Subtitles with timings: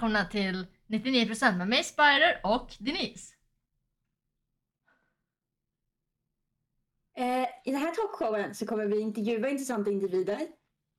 [0.00, 3.34] välkomna till 99% med mig Spider och Denise.
[7.16, 10.40] Eh, I den här talkshowen så kommer vi intervjua intressanta individer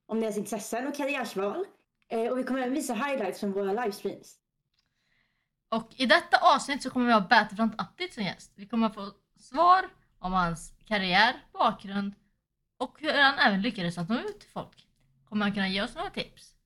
[0.05, 1.65] om deras intressen och karriärsval.
[2.09, 4.35] Eh, och vi kommer även visa highlights från våra livestreams.
[5.69, 8.51] Och i detta avsnitt så kommer vi ha Battlefront Update som gäst.
[8.55, 9.89] Vi kommer få svar
[10.19, 12.13] om hans karriär, bakgrund
[12.77, 14.87] och hur han även lyckades att nå ut till folk.
[15.29, 16.60] Kommer han kunna ge oss några tips?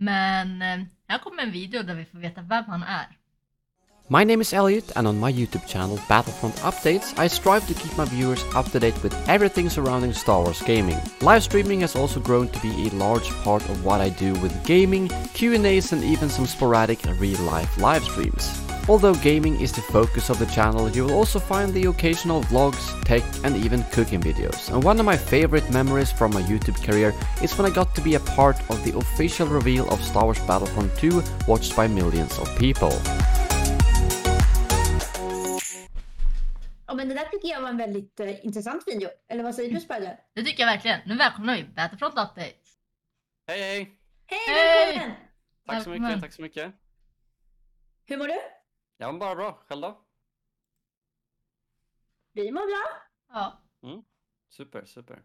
[0.00, 3.06] Men eh, här kommer en video där vi får veta vem han är.
[4.08, 7.96] My name is Elliot, and on my YouTube channel Battlefront Updates, I strive to keep
[7.96, 10.98] my viewers up to date with everything surrounding Star Wars gaming.
[11.22, 14.52] Live streaming has also grown to be a large part of what I do with
[14.66, 18.60] gaming, Q&As and even some sporadic real-life live streams.
[18.86, 22.84] Although gaming is the focus of the channel, you will also find the occasional vlogs,
[23.04, 24.70] tech and even cooking videos.
[24.70, 28.02] And one of my favorite memories from my YouTube career is when I got to
[28.02, 32.38] be a part of the official reveal of Star Wars Battlefront 2 watched by millions
[32.38, 32.92] of people.
[36.86, 39.08] Ja, men det där tycker jag var en väldigt eh, intressant video.
[39.28, 40.16] Eller vad säger du Spider?
[40.34, 41.00] Det tycker jag verkligen.
[41.06, 42.54] Nu välkomnar vi Battlefront Update.
[43.48, 43.90] Hej hej!
[44.26, 44.96] Hej, Hej!
[44.96, 45.16] välkommen!
[45.66, 46.74] Tack så mycket, tack så mycket.
[48.06, 48.34] Hur mår du?
[48.96, 50.00] Jag mår bara bra, själv då?
[52.32, 53.02] Vi mår bra.
[53.28, 53.60] Ja.
[54.48, 55.22] Super, super.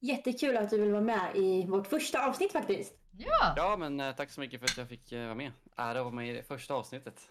[0.00, 2.94] Jättekul att du vill vara med i vårt första avsnitt faktiskt.
[3.18, 3.54] Ja!
[3.56, 5.52] Ja men eh, tack så mycket för att jag fick eh, vara med.
[5.76, 7.30] Ära att vara med i det första avsnittet.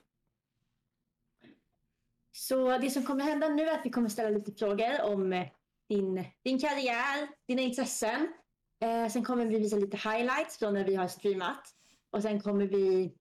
[2.31, 5.47] Så det som kommer hända nu är att vi kommer ställa lite frågor om eh,
[5.89, 8.33] din, din karriär, dina intressen.
[8.80, 11.75] Eh, sen kommer vi visa lite highlights från när vi har streamat.
[12.09, 13.16] Och sen kommer vi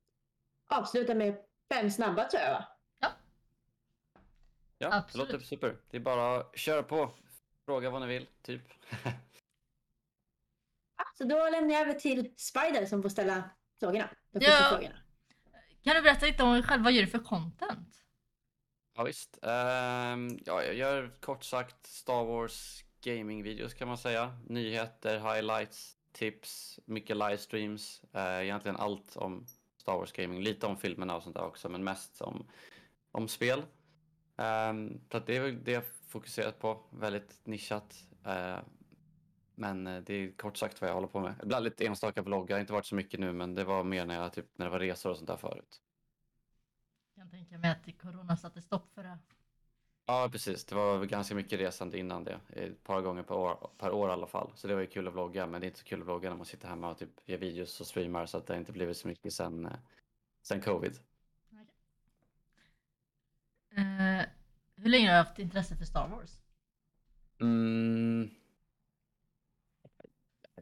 [0.69, 1.36] avsluta med
[1.75, 2.65] fem snabba tror jag va?
[4.78, 5.28] Ja, Absolut.
[5.28, 5.77] det låter super.
[5.91, 7.11] Det är bara att köra på.
[7.64, 8.62] Fråga vad ni vill, typ.
[9.05, 9.12] Ja,
[11.19, 14.08] Så då lämnar jag över till Spider som får ställa frågorna.
[14.30, 14.69] De Ja.
[14.70, 14.97] frågorna.
[15.85, 16.83] Kan du berätta lite om dig själv?
[16.85, 17.89] Vad gör du för content?
[18.95, 19.39] Ja visst.
[19.42, 24.36] Ehm, ja, jag gör kort sagt Star Wars gaming-videos kan man säga.
[24.48, 28.02] Nyheter, highlights, tips, mycket livestreams.
[28.17, 29.47] Uh, egentligen allt om
[29.83, 30.43] Star Wars gaming.
[30.43, 32.47] Lite om filmerna och sånt där också, men mest om,
[33.13, 33.63] om spel.
[34.37, 36.81] Um, så att det är väl det jag fokuserat på.
[36.91, 38.05] Väldigt nischat.
[38.27, 38.59] Uh,
[39.55, 41.35] men eh, det är kort sagt vad jag håller på med.
[41.42, 44.33] Ibland lite enstaka vloggar, inte varit så mycket nu, men det var mer när, jag,
[44.33, 45.83] typ, när det var resor och sånt där förut.
[47.15, 49.19] Jag kan tänka mig att corona satte stopp för det.
[50.07, 50.64] Ja, precis.
[50.64, 52.40] Det var ganska mycket resande innan det.
[52.48, 54.51] Ett par gånger per år, per år i alla fall.
[54.55, 56.30] Så det var ju kul att vlogga, men det är inte så kul att vlogga
[56.30, 58.73] när man sitter hemma och typ gör videos och streamar så att det har inte
[58.73, 59.73] blivit så mycket sen, eh,
[60.42, 60.98] sen covid.
[63.77, 64.27] Eh,
[64.77, 66.39] hur länge har du haft intresse för Star Wars?
[67.41, 68.30] Mm.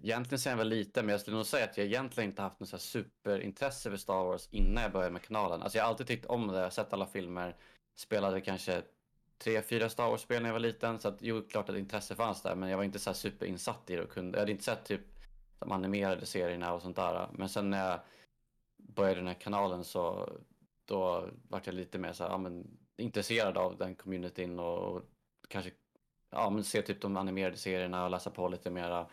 [0.03, 2.61] Egentligen sen jag var liten, men jag skulle nog säga att jag egentligen inte haft
[2.61, 5.63] något superintresse för Star Wars innan jag började med kanalen.
[5.63, 7.57] Alltså jag har alltid tyckt om det, jag har sett alla filmer,
[7.95, 8.83] spelade kanske
[9.41, 10.99] tre, fyra Star Wars-spel när jag var liten.
[10.99, 13.91] Så att jo, klart att intresse fanns där, men jag var inte så här superinsatt
[13.91, 15.01] i det och kunde, jag hade inte sett typ
[15.59, 17.29] de animerade serierna och sånt där.
[17.33, 18.01] Men sen när jag
[18.77, 20.33] började den här kanalen så
[20.85, 25.03] då vart jag lite mer så här, ja, men, intresserad av den communityn och, och
[25.49, 25.71] kanske
[26.31, 29.07] ja, men se typ de animerade serierna och läsa på lite mera.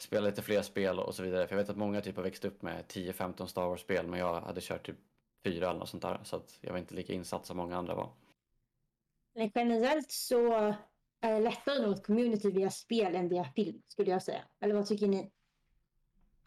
[0.00, 1.46] Spela lite fler spel och så vidare.
[1.46, 4.40] För jag vet att många typ har växt upp med 10-15 Star Wars-spel men jag
[4.40, 4.96] hade kört typ
[5.44, 6.20] fyra eller något sånt där.
[6.22, 8.10] Så att jag var inte lika insatt som många andra var.
[9.34, 10.52] Men generellt så
[11.20, 14.42] är det lättare att nå ett community via spel än via film skulle jag säga.
[14.60, 15.30] Eller vad tycker ni?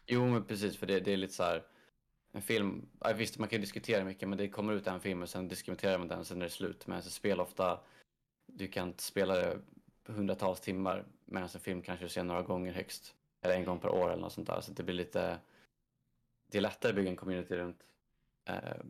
[0.06, 1.66] Jo men precis för det, det är lite så här
[2.32, 5.28] en film, ja, visst man kan diskutera mycket men det kommer ut en film och
[5.28, 6.86] sen diskuterar man den sen är det slut.
[6.86, 7.80] Men så spel ofta,
[8.46, 9.58] du kan spela det
[10.06, 13.14] hundratals timmar medan en film kanske du ser några gånger högst.
[13.40, 14.60] Eller en gång per år eller något sånt där.
[14.60, 15.38] Så det blir lite,
[16.50, 17.82] det är lättare att bygga en community runt,
[18.44, 18.82] eh,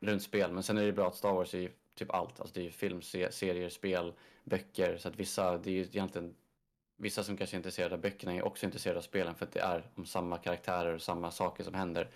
[0.00, 0.52] runt spel.
[0.52, 2.40] Men sen är det bra att Star Wars är typ allt.
[2.40, 4.12] Alltså det är film, se- serier, spel,
[4.44, 4.96] böcker.
[4.96, 6.34] Så att vissa, det är ju egentligen
[7.02, 9.60] Vissa som kanske är intresserade av böckerna är också intresserade av spelen för att det
[9.60, 12.10] är om samma karaktärer och samma saker som händer.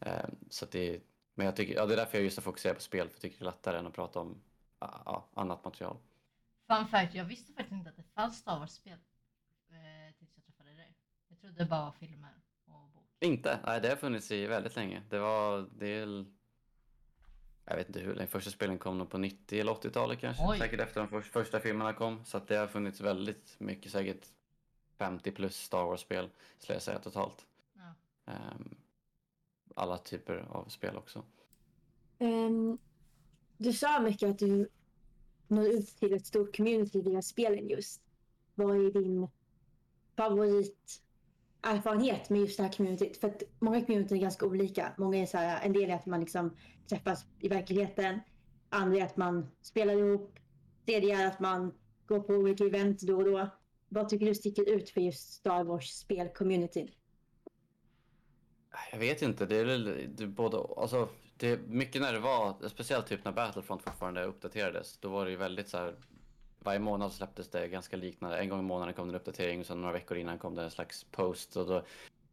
[0.00, 1.00] Eh, så det är,
[1.34, 3.20] men jag tycker, ja, det är därför jag just har fokuserat på spel, för jag
[3.20, 4.40] tycker det är lättare än att prata om
[4.78, 5.96] ja, annat material.
[6.66, 8.98] Fun fact, jag visste faktiskt inte att det fanns Star Wars-spel.
[9.68, 10.94] Eh, tills jag träffade dig.
[11.28, 12.34] Jag trodde det bara var filmer
[12.64, 13.08] och bok.
[13.20, 15.02] Inte, nej det har funnits i väldigt länge.
[15.08, 16.24] Det var, det är,
[17.70, 20.42] jag vet inte hur länge, första spelen kom nog på 90 eller 80-talet kanske.
[20.48, 20.58] Oj.
[20.58, 22.24] Säkert efter de för, första filmerna kom.
[22.24, 24.26] Så att det har funnits väldigt mycket, säkert
[24.98, 26.28] 50 plus Star Wars-spel
[26.58, 27.46] skulle jag säga totalt.
[27.74, 27.94] Ja.
[28.32, 28.74] Ehm,
[29.74, 31.24] alla typer av spel också.
[32.18, 32.78] Ehm,
[33.56, 34.68] du sa mycket att du
[35.48, 38.02] når ut till ett stort community via spelen just.
[38.54, 39.28] Vad är din
[40.16, 41.02] favorit
[41.62, 43.16] erfarenhet med just det här communityt.
[43.16, 44.92] För att många communityn är ganska olika.
[44.98, 46.56] Många är så här, en del är att man liksom
[46.88, 48.20] träffas i verkligheten.
[48.68, 50.38] Andra är att man spelar ihop.
[50.86, 51.74] Tredje är att man
[52.06, 53.48] går på olika event då och då.
[53.88, 56.88] Vad tycker du sticker ut för just Star Wars spelcommunity?
[58.92, 59.84] Jag vet inte, det är väl
[60.16, 64.24] det är både, alltså, det är mycket när det var, speciellt typ när Battlefront fortfarande
[64.24, 65.94] uppdaterades, då var det ju väldigt så här,
[66.60, 69.66] varje månad släpptes det ganska liknande, en gång i månaden kom det en uppdatering och
[69.66, 71.82] sen några veckor innan kom det en slags post och då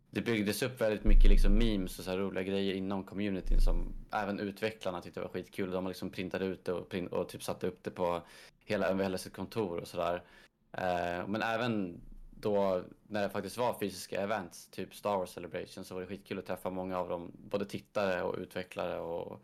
[0.10, 3.94] det byggdes upp väldigt mycket liksom memes och så här roliga grejer inom communityn som
[4.12, 5.72] även utvecklarna tyckte var skitkul.
[5.72, 8.22] De liksom printade ut det och, print, och typ satte upp det på
[8.66, 10.24] hela, över hela sitt kontor och sådär.
[10.72, 12.02] Eh, men även
[12.40, 16.40] då när det faktiskt var fysiska events, typ Star Wars Celebration, så var det skitkul
[16.40, 19.42] att träffa många av dem, både tittare och utvecklare och,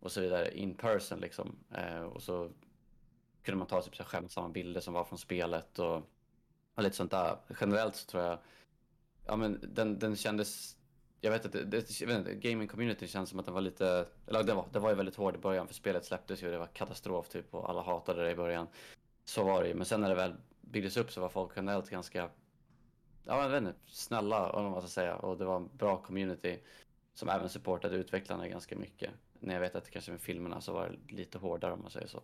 [0.00, 1.56] och så vidare in person liksom.
[1.74, 2.50] Eh, och så
[3.42, 5.96] kunde man ta typ så här skämtsamma bilder som var från spelet och,
[6.74, 7.36] och lite sånt där.
[7.60, 8.38] Generellt så tror jag,
[9.26, 10.76] ja men den, den kändes,
[11.20, 13.60] jag vet att det, det, jag vet inte, gaming community känns som att den var
[13.60, 16.50] lite, eller det var, det var ju väldigt hård i början för spelet släpptes ju
[16.50, 18.66] det var katastrof typ och alla hatade det i början.
[19.24, 21.90] Så var det ju, men sen när det väl byggdes upp så var folk generellt
[21.90, 22.30] ganska,
[23.24, 26.58] ja jag vet inte, snälla om man ska säga och det var en bra community
[27.14, 29.10] som även supportade utvecklarna ganska mycket.
[29.40, 32.06] När jag vet att kanske med filmerna så var det lite hårdare om man säger
[32.06, 32.22] så.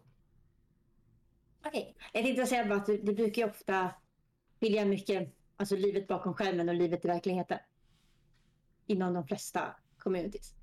[1.69, 3.91] Okej, jag tänkte säga bara att det, det brukar ju ofta
[4.61, 7.59] skilja mycket, alltså livet bakom skärmen och livet i verkligheten.
[8.87, 10.55] Inom de flesta communities.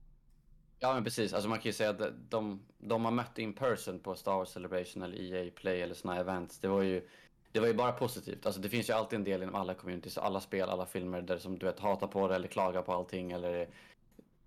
[0.80, 4.00] Ja men precis, alltså man kan ju säga att de, de man mött in person
[4.00, 7.08] på Star Wars Celebration eller EA Play eller såna events, det var ju
[7.52, 8.46] det var ju bara positivt.
[8.46, 11.38] Alltså det finns ju alltid en del inom alla communities, alla spel, alla filmer där
[11.38, 13.68] som du vet hatar på det eller klagar på allting eller är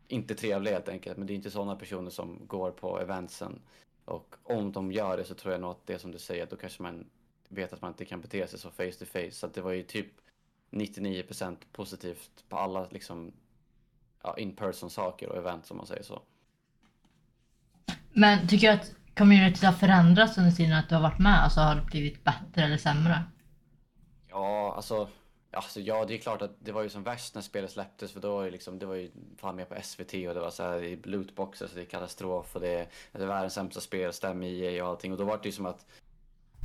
[0.09, 1.17] inte trevliga helt enkelt.
[1.17, 3.61] Men det är inte sådana personer som går på eventsen.
[4.09, 6.47] Och om de gör det så tror jag nog att det är som du säger,
[6.47, 7.07] då kanske man
[7.49, 9.31] vet att man inte kan bete sig så face to face.
[9.31, 10.07] Så det var ju typ
[10.71, 13.33] 99% positivt på alla liksom
[14.23, 16.23] ja, in person saker och event som man säger så.
[18.13, 21.45] Men tycker du att communityt har förändrats under tiden att du har varit med?
[21.45, 23.25] Alltså har det blivit bättre eller sämre?
[24.29, 25.09] Ja, alltså,
[25.51, 28.21] alltså ja, det är klart att det var ju som värst när spelet släpptes för
[28.21, 30.63] då var det liksom, det var ju fan med på SVT och det var så
[30.63, 34.43] här i lootboxer så det är katastrof och det, det är världens sämsta spel, stäm
[34.43, 35.87] i och allting och då var det ju som att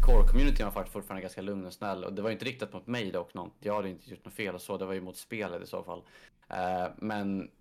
[0.07, 3.11] core-communityn var fortfarande ganska lugn och snäll och det var ju inte riktat mot mig
[3.11, 3.51] dock någon.
[3.59, 5.83] Jag hade inte gjort något fel och så, det var ju mot spelet i så
[5.83, 6.03] fall.
[6.51, 7.51] Uh, men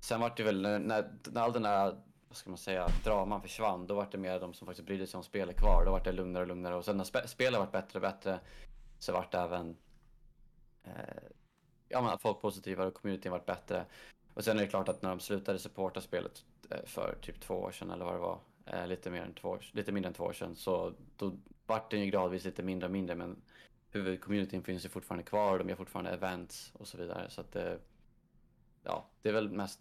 [0.00, 1.96] sen var det väl när, när, när all den där
[2.28, 5.18] vad ska man säga, draman försvann, då var det mer de som faktiskt brydde sig
[5.18, 5.84] om spelet kvar.
[5.84, 8.40] Då var det lugnare och lugnare och sen när spe spelet varit bättre och bättre
[8.98, 9.76] så vart det även
[10.84, 11.22] eh,
[11.88, 13.84] ja, men folk positivare och communityn varit bättre.
[14.34, 17.54] Och sen är det klart att när de slutade supporta spelet eh, för typ två
[17.54, 20.14] år sedan eller vad det var, eh, lite, mer än två år, lite mindre än
[20.14, 21.32] två år sedan, så då
[21.66, 23.42] vart det ju gradvis lite mindre och mindre men
[23.90, 27.30] huvudcommunityn finns ju fortfarande kvar och de gör fortfarande events och så vidare.
[27.30, 27.78] Så att det,
[28.82, 29.80] ja, det är väl mest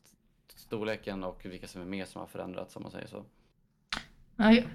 [0.55, 3.25] storleken och vilka som är med som har förändrats om man säger så.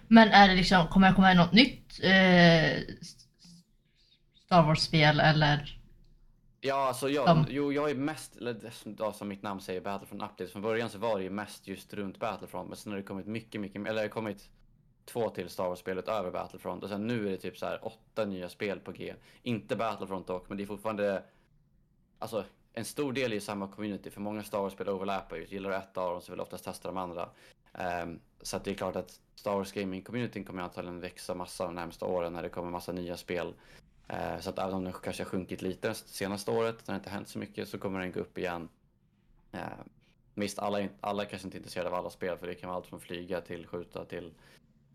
[0.08, 2.94] Men är det liksom, kommer det komma något nytt eh,
[4.44, 5.77] Star Wars-spel eller?
[6.60, 10.52] Ja, alltså jag, Som- jo, jag är mest, eller som, mitt namn säger, Battlefront Updates.
[10.52, 13.26] Från början så var det ju mest just runt Battlefront, men sen har det kommit
[13.26, 14.50] mycket, mycket, eller det har kommit
[15.04, 18.24] två till Star Wars-spel utöver Battlefront och sen nu är det typ så här åtta
[18.24, 19.14] nya spel på G.
[19.42, 21.22] Inte Battlefront dock, men det är fortfarande,
[22.18, 25.46] alltså en stor del är ju samma community, för många Star Wars-spel overlappar ju.
[25.46, 27.28] Gillar du ett av dem så vill du oftast testa de andra.
[27.72, 31.74] Ehm, så att det är klart att Star Wars Gaming-communityn kommer antagligen växa massa de
[31.74, 33.54] närmsta åren när det kommer massa nya spel.
[34.08, 36.98] Eh, Så att även om den kanske har sjunkit lite det senaste året, när det
[36.98, 38.68] inte hänt så mycket, så kommer den gå upp igen.
[39.52, 39.60] Eh,
[40.34, 42.76] Visst, alla, alla är kanske inte är intresserade av alla spel, för det kan vara
[42.76, 44.34] allt från flyga till skjuta till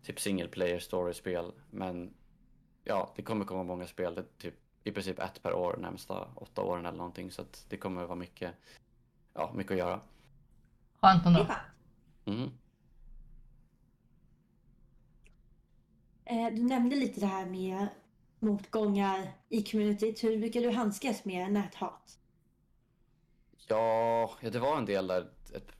[0.02, 1.52] typ single player story-spel.
[1.70, 2.14] Men
[2.84, 4.54] ja, det kommer komma många spel, det är typ
[4.84, 7.30] i princip ett per år närmsta åtta åren eller någonting.
[7.30, 8.54] Så att det kommer vara mycket,
[9.34, 10.00] ja, mycket att göra.
[11.00, 11.46] Skönt ändå.
[12.24, 12.50] Mhm.
[16.24, 17.86] Eh, Du nämnde lite det här med
[18.44, 20.24] motgångar i communityt.
[20.24, 22.18] Hur brukar du handskas med näthat?
[23.68, 25.30] Ja, ja, det var en del där.
[25.54, 25.72] Ett,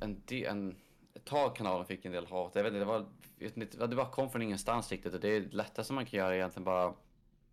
[0.00, 0.76] en, en,
[1.14, 2.52] ett tag kanalen fick en del hat.
[2.54, 3.06] Jag vet inte, det var,
[3.38, 5.14] inte, det bara kom från ingenstans riktigt.
[5.14, 6.94] Och det är det lättaste man kan göra är egentligen bara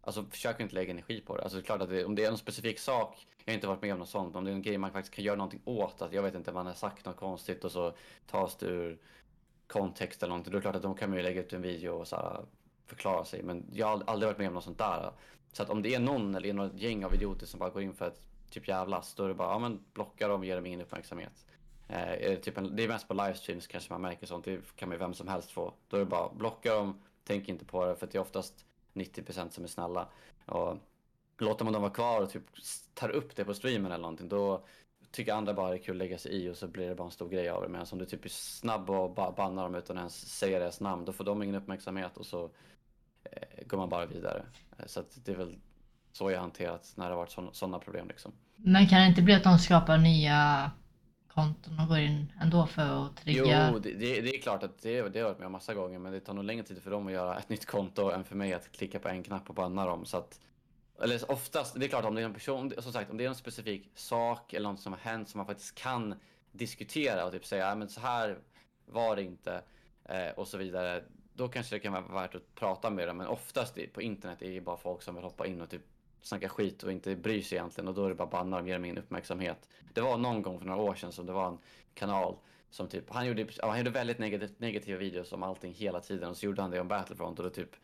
[0.08, 1.44] Alltså försök inte lägga energi på det.
[1.44, 3.68] Alltså det är klart att det, om det är en specifik sak, jag har inte
[3.68, 5.36] varit med om något sånt, Men om det är en grej man faktiskt kan göra
[5.36, 7.94] någonting åt, att jag vet inte, man har sagt något konstigt och så
[8.28, 9.00] tas det ur
[9.68, 11.62] kontext eller någonting, då är det klart att då kan man ju lägga ut en
[11.62, 12.46] video och så här,
[12.88, 13.44] förklara sig.
[13.44, 15.12] Men jag har aldrig varit med om något sånt där.
[15.52, 17.94] Så att om det är någon eller något gäng av idioter som bara går in
[17.94, 20.66] för att typ jävlas, då är det bara, ja men blocka dem och ge dem
[20.66, 21.46] ingen uppmärksamhet.
[21.88, 24.90] Eh, det, typ en, det är mest på livestreams kanske man märker sånt, det kan
[24.90, 25.74] man ju vem som helst få.
[25.88, 28.66] Då är det bara, blocka dem, tänk inte på det, för att det är oftast
[28.94, 30.08] 90% som är snälla.
[30.46, 30.78] Och
[31.38, 32.44] låter man dem vara kvar och typ
[32.94, 34.64] tar upp det på streamen eller någonting, då
[35.12, 37.06] tycker andra bara det är kul att lägga sig i och så blir det bara
[37.06, 37.68] en stor grej av det.
[37.68, 40.80] Medan om du typ är snabb och bara bannar dem utan att ens säga deras
[40.80, 42.50] namn, då får de ingen uppmärksamhet och så
[43.68, 44.46] går man bara vidare.
[44.80, 45.56] Eh, Så det är väl
[46.12, 48.32] så jag hanterat när det har varit sådana problem liksom.
[48.56, 50.72] Men kan det inte bli att de skapar nya
[51.28, 53.70] konton och går in ändå för att trigga?
[53.72, 55.74] Jo, det, det, det är klart att det, det har jag varit med om massa
[55.74, 58.24] gånger, men det tar nog längre tid för dem att göra ett nytt konto än
[58.24, 60.06] för mig att klicka på en knapp och banna dem.
[60.06, 60.40] Så att,
[61.04, 63.30] eller oftast, det är klart om det är en person, som sagt, om det är
[63.30, 66.16] en specifik sak eller något som har hänt som man faktiskt kan
[66.52, 68.38] diskutera och typ säga, "Ja, men så här
[68.86, 69.62] var det inte
[70.06, 71.04] eh, och så vidare.
[71.38, 74.52] Då kanske det kan vara värt att prata med dem, men oftast på internet är
[74.52, 75.82] det bara folk som vill hoppa in och typ
[76.22, 78.74] snacka skit och inte bryr sig egentligen och då är det bara banna och ger
[78.74, 79.70] dem ingen uppmärksamhet.
[79.94, 81.58] Det var någon gång för några år sedan som det var en
[81.94, 82.36] kanal
[82.70, 86.38] som typ, han gjorde, han gjorde väldigt negativ, negativa videos om allting hela tiden och
[86.38, 87.76] så gjorde han det om Battlefront och då typ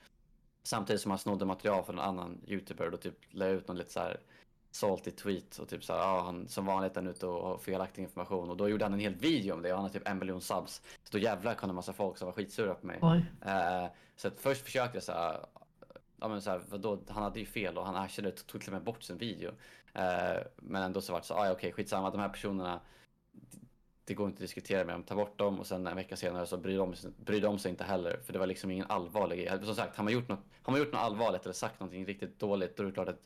[0.64, 3.78] samtidigt som han snodde material från en annan youtuber och då typ la ut någon
[3.78, 4.20] lite så här
[4.76, 7.58] salty tweet och typ så här, ja, han som vanligt är han ute och har
[7.58, 10.08] felaktig information och då gjorde han en hel video om det och han har typ
[10.08, 10.82] en miljon subs.
[11.04, 13.00] Så då jävlar kom det en massa folk som var skitsura på mig.
[13.46, 15.46] Eh, så att först försökte jag så här,
[16.20, 18.70] ja men så här, vadå, han hade ju fel och han erkände och tog till
[18.70, 19.52] och med bort sin video.
[19.94, 22.80] Eh, men ändå så vart det så, ah, ja, okej skitsamma, de här personerna,
[24.06, 26.46] det går inte att diskutera med dem, ta bort dem och sen en vecka senare
[26.46, 28.20] så bryr de, bryr de sig inte heller.
[28.26, 29.66] För det var liksom ingen allvarlig grej.
[29.66, 32.40] Som sagt, har man gjort något, har man gjort något allvarligt eller sagt någonting riktigt
[32.40, 33.22] dåligt, då är det klart att det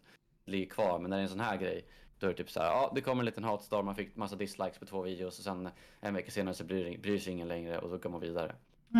[0.47, 0.99] ligger kvar.
[0.99, 1.85] Men när det är en sån här grej,
[2.19, 4.35] då är det typ så här, ja det kommer en liten hatstorm, man fick massa
[4.35, 7.77] dislikes på två videos och sen en vecka senare så bryr, bryr sig ingen längre
[7.77, 8.55] och då går man vidare.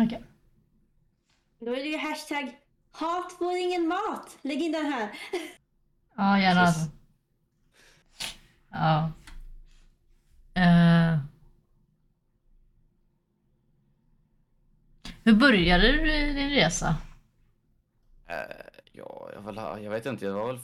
[0.06, 0.22] Okej.
[1.58, 2.58] Då är det ju hashtag
[2.90, 4.38] hat får ingen mat.
[4.42, 5.18] Lägg in den här.
[6.16, 6.64] Ja, gärna.
[6.64, 6.82] Precis.
[6.82, 6.96] alltså.
[8.70, 9.12] Ja.
[10.54, 11.18] Eh.
[15.24, 16.96] Hur började du din resa?
[18.26, 18.36] Eh,
[18.92, 20.58] ja, jag, väl, jag vet inte, jag var väl...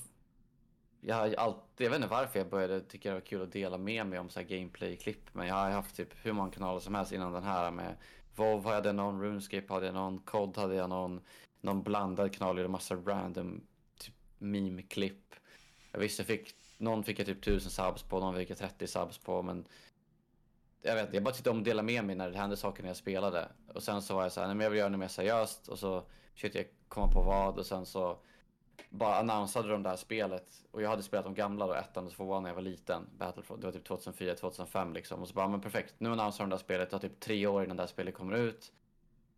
[1.06, 3.78] Jag, har alltid, jag vet inte varför jag började tycka det var kul att dela
[3.78, 5.34] med mig om så här gameplay-klipp.
[5.34, 7.96] Men jag har haft typ hur många kanaler som helst innan den här med
[8.36, 11.20] WoW hade jag någon, RuneScape hade jag någon, COD hade jag någon,
[11.60, 13.66] någon blandad kanal, gjorde massa random
[13.98, 15.34] typ meme-klipp.
[15.92, 18.86] Jag visste jag fick, någon fick jag typ 1000 subs på, någon fick jag 30
[18.86, 19.64] subs på, men
[20.82, 22.82] jag vet inte, jag bara tyckte om att dela med mig när det hände saker
[22.82, 23.48] när jag spelade.
[23.74, 25.68] Och sen så var jag så här, nej men jag vill göra det mer seriöst
[25.68, 28.18] och så försökte jag komma på vad och sen så
[28.90, 32.12] bara annonsade de det här spelet och jag hade spelat de gamla då, ettan och
[32.12, 33.06] tvåan när jag var liten.
[33.18, 35.22] Battlefront, det var typ 2004, 2005 liksom.
[35.22, 37.46] Och så bara, men perfekt, nu annonserar de det här spelet, det har typ tre
[37.46, 38.72] år innan det här spelet kommer ut.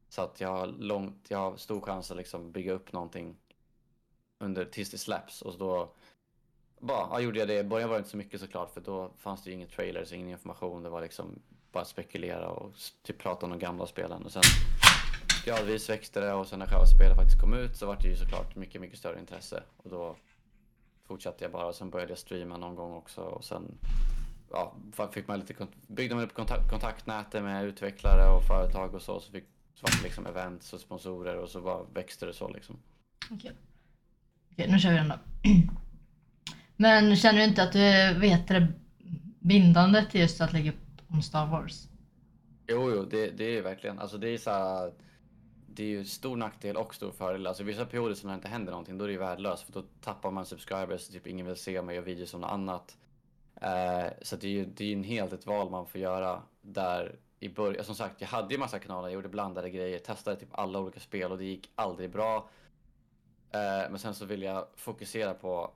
[0.09, 3.37] Så att jag har långt, jag har stor chans att liksom bygga upp någonting
[4.38, 5.93] under tills det släpps och så då
[6.78, 7.59] bara, ja, gjorde jag det.
[7.59, 10.12] I början var det inte så mycket såklart för då fanns det ju inga trailers,
[10.12, 10.83] ingen information.
[10.83, 11.38] Det var liksom
[11.73, 14.25] bara spekulera och typ prata om de gamla spelen.
[14.25, 14.43] Och sen
[15.47, 18.17] gradvis växte det och sen när själva spelet faktiskt kom ut så var det ju
[18.17, 19.62] såklart mycket, mycket större intresse.
[19.76, 20.17] Och då
[21.05, 23.79] fortsatte jag bara och sen började jag streama någon gång också och sen
[24.50, 24.75] ja,
[25.12, 29.21] fick man lite, byggde man upp kontakt, kontaktnätet med utvecklare och företag och så.
[29.21, 32.49] Så fick så var det liksom events och sponsorer och så bara växte det så
[32.49, 32.76] liksom.
[33.31, 33.53] Okej.
[34.53, 35.15] Okej, nu kör vi den då.
[36.76, 38.73] Men känner du inte att du vet det
[39.41, 41.88] bindande till just att lägga upp om Star Wars?
[42.69, 44.93] Jo, jo, det, det är verkligen, alltså det är så här,
[45.76, 47.47] det är ju stor nackdel och stor fördel.
[47.47, 49.73] Alltså vissa perioder som när det inte händer någonting, då är det ju värdelöst för
[49.73, 52.97] då tappar man subscribers, typ ingen vill se mig och videos om något annat.
[53.61, 57.18] Eh, så det är ju det är en helt ett val man får göra där
[57.40, 57.85] i början.
[57.85, 61.00] Som sagt, jag hade ju massa kanaler, jag gjorde blandade grejer, testade typ alla olika
[61.00, 62.49] spel och det gick aldrig bra.
[63.50, 65.73] Eh, men sen så vill jag fokusera på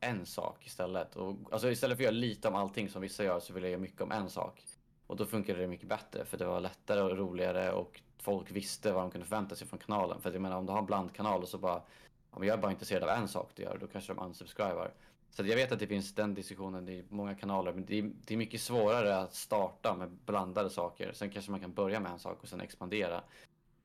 [0.00, 1.16] en sak istället.
[1.16, 3.70] Och, alltså istället för att göra lite om allting som vissa gör så vill jag
[3.70, 4.64] göra mycket om en sak.
[5.06, 8.92] Och då funkade det mycket bättre för det var lättare och roligare och folk visste
[8.92, 10.20] vad de kunde förvänta sig från kanalen.
[10.20, 11.82] För att jag menar om du har en blandkanal och så bara,
[12.30, 14.92] om jag är bara intresserad av en sak du gör, då kanske de unsubscribar.
[15.30, 18.34] Så jag vet att det finns den diskussionen i många kanaler, men det är, det
[18.34, 21.12] är mycket svårare att starta med blandade saker.
[21.12, 23.22] Sen kanske man kan börja med en sak och sen expandera.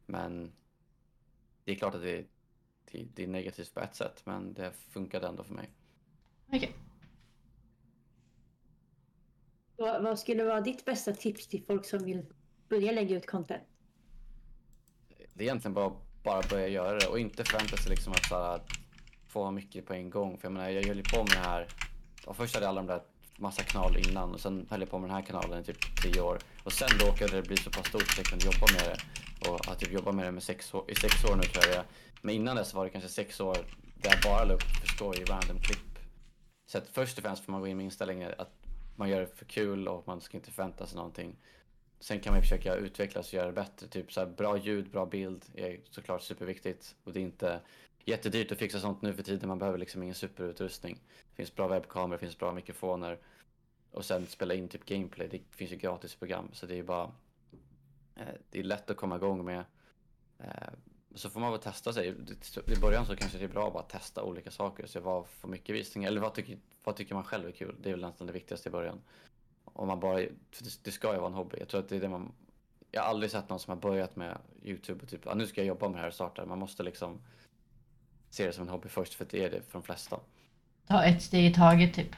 [0.05, 0.51] Men
[1.63, 2.25] det är klart att det,
[2.91, 5.69] det, det är negativt på ett sätt, men det funkade ändå för mig.
[6.47, 6.75] Okej.
[9.75, 12.25] Vad, vad skulle vara ditt bästa tips till folk som vill
[12.69, 13.63] börja lägga ut content?
[15.39, 15.91] Det är egentligen bara,
[16.23, 18.61] bara börja göra det och inte förvänta sig liksom att såhär,
[19.27, 20.37] få mycket på en gång.
[20.37, 21.67] För jag menar, jag höll ju på med det här.
[22.25, 23.01] Och först hade jag alla de där
[23.37, 26.21] massa kanaler innan och sen höll jag på med den här kanalen i typ tio
[26.21, 26.39] år.
[26.63, 29.49] Och sen råkade det bli så pass stort att jag kunde jobba med det.
[29.49, 31.73] Och att typ jobba med det med sex år, i sex år nu tror jag
[31.73, 31.85] det är.
[32.21, 33.57] Men innan dess var det kanske sex år
[34.01, 35.99] där jag bara la upp för story random klipp.
[36.65, 38.53] Så att först och främst får man gå in med inställningen att
[38.95, 41.35] man gör det för kul och man ska inte förvänta sig någonting.
[41.99, 43.87] Sen kan man försöka utvecklas och göra det bättre.
[43.87, 46.95] Typ så här, bra ljud, bra bild är såklart superviktigt.
[47.03, 47.61] Och det är inte
[48.05, 49.49] jättedyrt att fixa sånt nu för tiden.
[49.49, 50.99] Man behöver liksom ingen superutrustning.
[51.29, 53.19] Det finns bra webbkameror, det finns bra mikrofoner.
[53.91, 55.27] Och sen spela in typ gameplay.
[55.27, 56.49] Det finns ju gratis program.
[56.53, 57.11] Så det är bara...
[58.15, 59.63] Eh, det är lätt att komma igång med.
[60.39, 60.69] Eh,
[61.15, 62.15] så får man väl testa sig.
[62.67, 64.85] I början så kanske det är bra att bara testa olika saker.
[64.85, 67.75] Se vad för mycket visningar, eller vad tycker, vad tycker man själv är kul?
[67.81, 69.01] Det är väl nästan det viktigaste i början.
[69.79, 71.57] Om man bara, det, det ska ju vara en hobby.
[71.59, 72.31] Jag tror att det är det man...
[72.91, 75.61] Jag har aldrig sett någon som har börjat med YouTube och typ, ah, nu ska
[75.61, 76.45] jag jobba med det här och starta.
[76.45, 77.21] Man måste liksom
[78.29, 80.19] se det som en hobby först, för det är det för de flesta.
[80.87, 82.15] Ta ett steg i taget typ.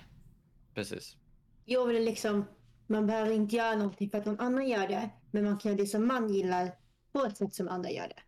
[0.74, 1.18] Precis.
[1.66, 2.46] Jo, men det är liksom,
[2.88, 5.10] man behöver inte göra någonting för att någon annan gör det.
[5.32, 6.72] Men man kan göra det som man gillar
[7.12, 8.22] på ett sätt som andra gör det.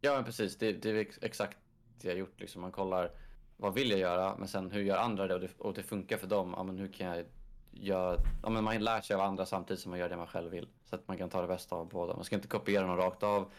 [0.00, 0.58] Ja, men precis.
[0.58, 1.58] Det, det är ex- exakt
[2.00, 2.40] det jag gjort.
[2.40, 2.62] Liksom.
[2.62, 3.10] Man kollar
[3.56, 6.16] vad vill jag göra, men sen hur gör andra det och det, och det funkar
[6.16, 6.54] för dem.
[6.56, 7.26] Ja, men hur kan jag
[7.72, 10.50] gör, Ja, men man lär sig av andra samtidigt som man gör det man själv
[10.50, 10.68] vill.
[10.84, 12.14] Så att man kan ta det bästa av båda.
[12.14, 13.50] Man ska inte kopiera någon rakt av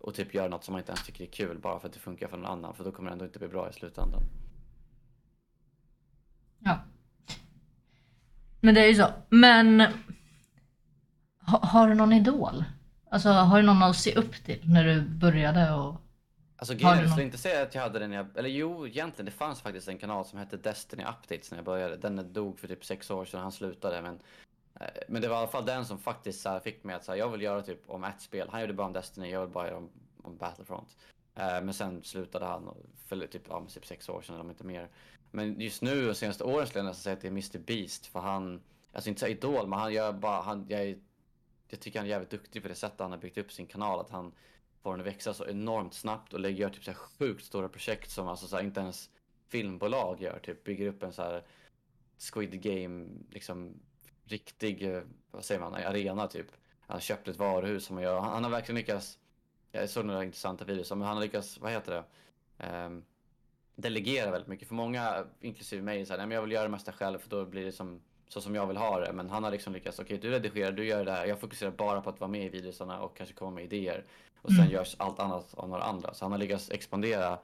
[0.00, 2.00] och typ göra något som man inte ens tycker är kul bara för att det
[2.00, 2.74] funkar för någon annan.
[2.74, 4.22] För då kommer det ändå inte bli bra i slutändan.
[6.58, 6.78] Ja.
[8.60, 9.06] Men det är ju så.
[9.28, 9.80] Men
[11.40, 12.64] ha, har du någon idol?
[13.10, 16.01] Alltså har du någon att se upp till när du började och...
[16.62, 18.86] Alltså grejen är, jag skulle inte säga att jag hade den när jag, eller jo
[18.86, 21.96] egentligen det fanns faktiskt en kanal som hette Destiny Updates när jag började.
[21.96, 24.20] Den dog för typ sex år sedan han slutade men
[24.80, 27.04] eh, men det var i alla fall den som faktiskt så här, fick mig att
[27.04, 28.48] säga jag vill göra typ om ett spel.
[28.50, 29.90] Han gjorde bara om Destiny, jag vill bara göra om,
[30.22, 30.96] om Battlefront.
[31.34, 32.74] Eh, Men sen slutade han
[33.06, 34.88] för typ, ja, typ sex år sedan eller inte mer.
[35.30, 38.06] Men just nu och senaste åren skulle jag nästan säga att det är Mr Beast
[38.06, 41.00] för han, alltså inte så idol men han gör bara, han, jag,
[41.68, 44.00] jag tycker han är jävligt duktig på det sättet han har byggt upp sin kanal.
[44.00, 44.32] Att han
[44.82, 47.68] får den att växa så enormt snabbt och lägger- gör typ så här sjukt stora
[47.68, 49.10] projekt som alltså så här, inte ens
[49.48, 50.38] filmbolag gör.
[50.38, 51.42] Typ bygger upp en så här
[52.18, 53.74] Squid Game, liksom
[54.24, 56.46] riktig, eh, vad säger man, arena typ.
[56.80, 58.20] Han har köpt ett varuhus som han gör.
[58.20, 59.18] Han, han har verkligen lyckats,
[59.72, 62.84] jag såg några intressanta videos, men han har lyckats, vad heter det?
[62.86, 63.04] Um,
[63.76, 64.68] delegera väldigt mycket.
[64.68, 67.30] För många, inklusive mig, så här, nej, men jag vill göra det mesta själv för
[67.30, 68.00] då blir det som,
[68.32, 69.12] så som jag vill ha det.
[69.12, 71.26] Men han har liksom lyckats, okej du redigerar, du gör det här.
[71.26, 74.04] Jag fokuserar bara på att vara med i videosarna och kanske komma med idéer.
[74.42, 74.72] Och sen Mm.
[74.72, 76.14] görs allt annat av några andra.
[76.14, 77.38] Så han har lyckats expandera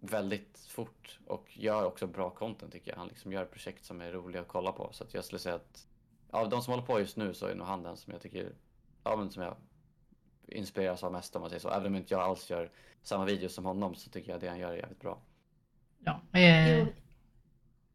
[0.00, 2.98] väldigt fort och gör också bra content tycker jag.
[2.98, 4.88] Han liksom gör projekt som är roliga att kolla på.
[4.92, 5.86] Så att jag skulle säga att
[6.30, 8.52] av de som håller på just nu så är nog han den som jag tycker,
[9.04, 9.54] ja men som jag
[10.48, 11.70] inspireras av mest om man säger så.
[11.70, 12.70] Även om inte jag alls gör
[13.02, 15.18] samma videos som honom så tycker jag det han gör är jävligt bra.
[16.04, 16.38] Ja.
[16.40, 16.86] Eh,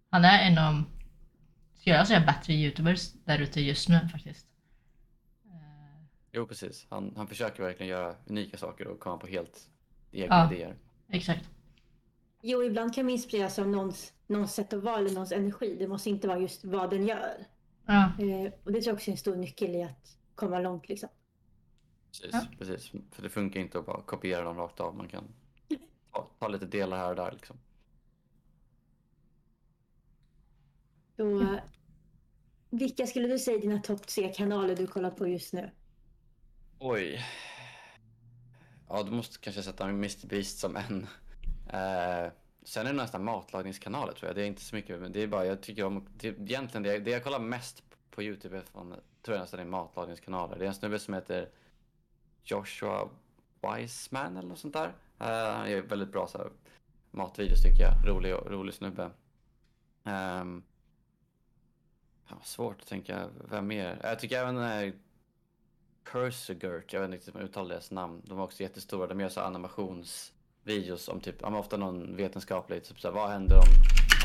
[0.10, 0.84] han är en av,
[1.84, 4.48] jag säga, bättre youtubers där ute just nu faktiskt.
[5.46, 9.70] Eh, Jo precis, han, han försöker verkligen göra unika saker och komma på helt
[10.12, 10.54] egna Ja.
[10.54, 10.76] idéer.
[11.08, 11.50] Exakt.
[12.42, 15.76] jo, ibland kan man inspireras av någons, någons sätt att vara eller någons energi.
[15.80, 17.46] Det måste inte vara just vad den gör.
[17.86, 18.12] Ja.
[18.20, 20.90] Eh, och det tror jag också är en stor nyckel i att komma långt.
[20.90, 21.10] Liksom.
[22.12, 22.46] Precis, Ja.
[22.58, 22.92] precis.
[23.12, 24.96] För det funkar inte att bara kopiera dem rakt av.
[24.96, 25.24] Man kan
[26.12, 27.58] ta, ta lite delar här och där liksom.
[31.18, 31.58] Så,
[32.72, 35.72] vilka skulle du säga är dina topp tre kanaler du kollar på just nu?
[36.80, 37.26] Oj.
[38.90, 41.08] Ja, du måste kanske sätta Mr Beast som en.
[41.68, 42.32] Uh,
[42.64, 44.36] sen är det nästan matlagningskanaler tror jag.
[44.36, 47.00] Det är inte så mycket, men det är bara, jag tycker om, det, egentligen det,
[47.00, 50.60] det jag kollar mest på YouTube är från, tror jag nästan är matlagningskanaler.
[50.60, 51.50] Det är en snubbe som heter
[52.44, 53.10] Joshua
[53.62, 54.88] Wiseman eller något sånt där.
[55.22, 56.50] Uh, han gör väldigt bra så här,
[57.12, 58.08] matvideos tycker jag.
[58.08, 59.12] Rolig, rolig snubbe.
[60.04, 60.64] Um,
[62.32, 64.00] ja, svårt att tänka, vem mer?
[64.04, 64.94] Jag tycker även den här
[66.04, 68.22] Cursegurt, jag vet inte riktigt hur man uttalar deras namn.
[68.26, 69.08] De är också jättestora.
[69.08, 73.58] De gör så animationsvideos om typ, men ofta någon vetenskaplig, typ så här, vad händer
[73.58, 73.68] om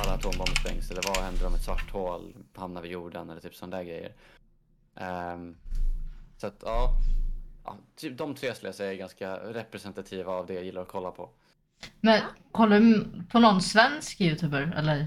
[0.03, 0.90] alla atombomber sprängs?
[0.90, 3.31] Eller vad händer om ett svart hål hamnar vid jorden?
[3.31, 4.14] Eller typ sådana där grejer.
[4.95, 5.57] Ehm,
[6.37, 6.90] så att ja,
[7.64, 10.88] ja, typ de tre skulle jag säga är ganska representativa av det jag gillar att
[10.88, 11.31] kolla på.
[12.01, 15.07] Men kollar du på någon svensk youtuber eller?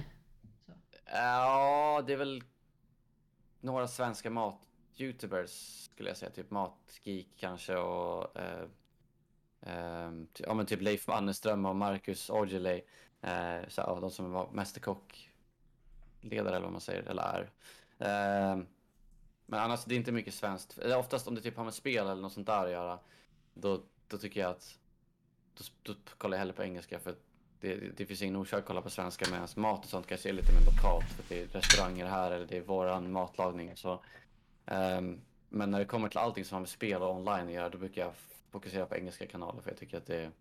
[1.13, 2.43] Ja, det är väl
[3.61, 6.31] några svenska mat-youtubers skulle jag säga.
[6.31, 8.65] Typ Matgeek kanske och eh,
[9.61, 12.85] ehm, ty- ja, men typ Leif Mannerström och Marcus Aujalay.
[13.21, 17.51] Eh, så, ja, de som var mästerkockledare eller vad man säger, eller är.
[17.99, 18.67] Ehm,
[19.45, 20.77] men annars, det är inte mycket svenskt.
[20.77, 22.99] Eller Oftast om det typ har med spel eller något sånt där att göra,
[23.53, 24.79] då, då tycker jag att
[25.53, 27.23] då, då kollar jag hellre på engelska för att
[27.61, 30.33] det, det, finns ingen orsak att kolla på svenska medan mat och sånt kanske är
[30.33, 33.71] lite mer lokalt för att det är restauranger här eller det är våran matlagning.
[33.75, 34.03] Så,
[34.65, 37.69] ehm, men när det kommer till allting som har med spel och online att göra
[37.69, 38.13] då brukar jag
[38.51, 40.31] fokusera på engelska kanaler för jag tycker att det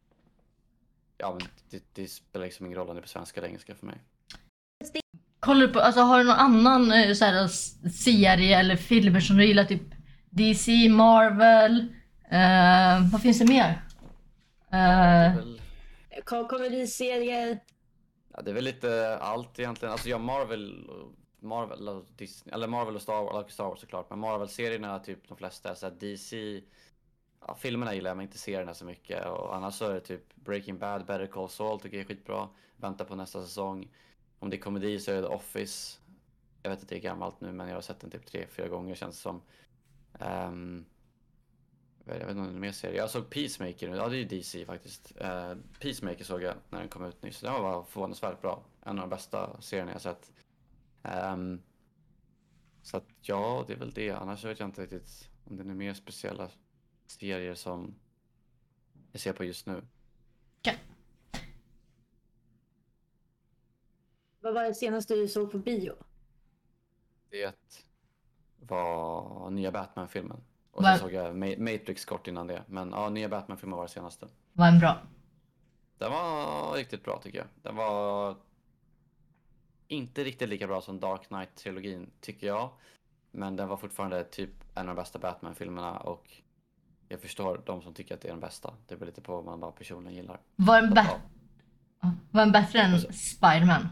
[1.18, 3.74] Ja men det, det spelar liksom ingen roll om det är på svenska eller engelska
[3.74, 3.98] för mig.
[5.40, 7.46] Kollar du på, alltså har du någon annan eh, så här,
[7.88, 9.64] serie eller filmer som du gillar?
[9.64, 9.82] Typ
[10.30, 11.86] DC, Marvel?
[12.30, 13.82] Eh, vad finns det mer?
[14.70, 15.60] Väl,
[16.24, 17.58] Kom- Komediserier?
[18.34, 19.92] ja, det är väl lite allt egentligen.
[19.92, 24.10] Alltså jag Marvel, och- Marvel och Disney, eller Marvel och Star Wars, Star Wars såklart.
[24.10, 25.74] Men Marvel-serierna typ de flesta.
[25.74, 26.62] Så här DC,
[27.46, 29.26] ja, filmerna gillar jag men inte serierna så mycket.
[29.26, 32.48] Och annars så är det typ Breaking Bad, Better Call Saul tycker jag är skitbra.
[32.76, 33.88] Väntar på nästa säsong.
[34.38, 35.98] Om det är komedi så är det The Office.
[36.62, 38.68] Jag vet att det är gammalt nu men jag har sett den typ tre, fyra
[38.68, 39.42] gånger känns det som.
[40.20, 40.84] Um,
[42.14, 42.96] jag vet inte om det är mer serier.
[42.96, 43.96] Jag såg Peacemaker nu.
[43.96, 45.12] Ja, det är ju DC faktiskt.
[45.20, 47.40] Eh, Peacemaker såg jag när den kom ut nyss.
[47.40, 48.64] Den var förvånansvärt bra.
[48.82, 50.32] En av de bästa serierna jag sett.
[51.02, 51.62] Ehm,
[52.82, 54.10] så att ja, det är väl det.
[54.10, 56.50] Annars vet jag inte riktigt om det är mer speciella
[57.06, 57.94] serier som
[59.12, 59.82] jag ser på just nu.
[64.40, 65.94] Vad var det senaste du såg på bio?
[67.30, 67.54] Det
[68.58, 70.40] var nya Batman-filmen.
[70.78, 72.62] Och Var- så såg jag Ma- Matrix kort innan det.
[72.66, 74.28] Men ja, nya Batman-filmen var det senaste.
[74.52, 74.98] var en bra.
[75.98, 77.46] Den var riktigt bra tycker jag.
[77.62, 78.36] Den var
[79.88, 82.70] inte riktigt lika bra som Dark Knight-trilogin tycker jag.
[83.30, 86.30] Men den var fortfarande typ en av de bästa Batman-filmerna och
[87.08, 88.74] jag förstår de som tycker att det är den bästa.
[88.86, 90.40] Det beror lite på vad man bara personligen gillar.
[90.56, 91.02] Var den, Ja.
[92.00, 93.88] bä- var den bättre än Spiderman?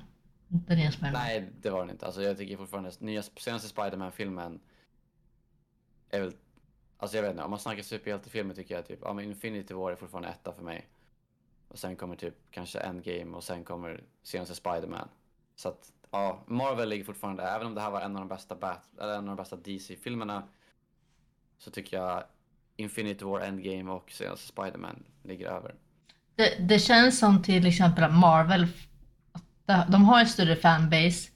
[0.49, 1.21] Den nya Spiderman.
[1.23, 2.07] Nej, det var den inte.
[2.07, 4.61] Alltså jag tycker fortfarande nya senaste Spider-Man-filmen
[6.11, 6.33] är väl
[6.99, 9.93] Alltså jag vet inte, om man snackar superhjältefilmer tycker jag typ, ja men Infinity War
[9.93, 10.87] är fortfarande etta för mig.
[11.69, 15.09] Och sen kommer typ kanske Endgame och sen kommer senaste Spider-Man.
[15.57, 17.55] Så att ja, Marvel ligger fortfarande där.
[17.55, 19.57] Även om det här var en av de bästa, Bat eller en av de bästa
[19.57, 20.43] DC-filmerna
[21.59, 22.25] så tycker jag
[22.77, 25.75] Infinity War, Endgame och senaste Spider-Man ligger över.
[26.35, 28.67] Det, det känns som till exempel att Marvel,
[29.89, 31.31] de har en större fanbase,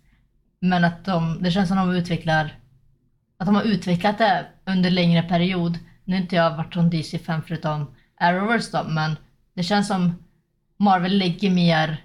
[0.59, 2.61] men att de, det känns som att de utvecklar,
[3.37, 5.79] att de har utvecklat det under längre period.
[6.05, 9.17] Nu har inte jag varit som DC-fan förutom Arrowverse då, men
[9.55, 10.15] det känns som
[10.77, 12.05] Marvel lägger mer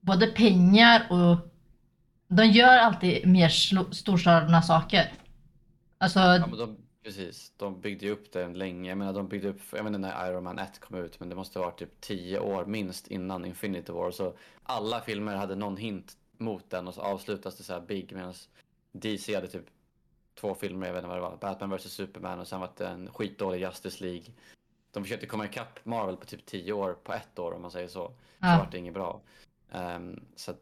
[0.00, 1.36] både pengar och
[2.28, 3.48] de gör alltid mer
[3.94, 5.12] storslagna saker.
[5.98, 8.88] Alltså, Ja men de, precis, de byggde ju upp den länge.
[8.88, 11.28] Jag menar de byggde upp, jag vet inte när Iron Man 1 kom ut men
[11.28, 14.10] det måste ha varit typ 10 år minst innan Infinity War.
[14.10, 18.12] Så alla filmer hade någon hint mot den och så avslutas det så här big
[18.12, 18.34] medan
[18.92, 19.66] DC hade typ
[20.40, 22.86] två filmer, jag vet inte vad det var, Batman vs Superman och sen var det
[22.86, 24.24] en skitdålig Justice League.
[24.92, 27.88] De försökte komma ikapp Marvel på typ 10 år på ett år om man säger
[27.88, 27.92] så.
[28.08, 28.56] Så Ja.
[28.58, 29.20] vart det inget bra.
[29.72, 30.60] Ehm, så att,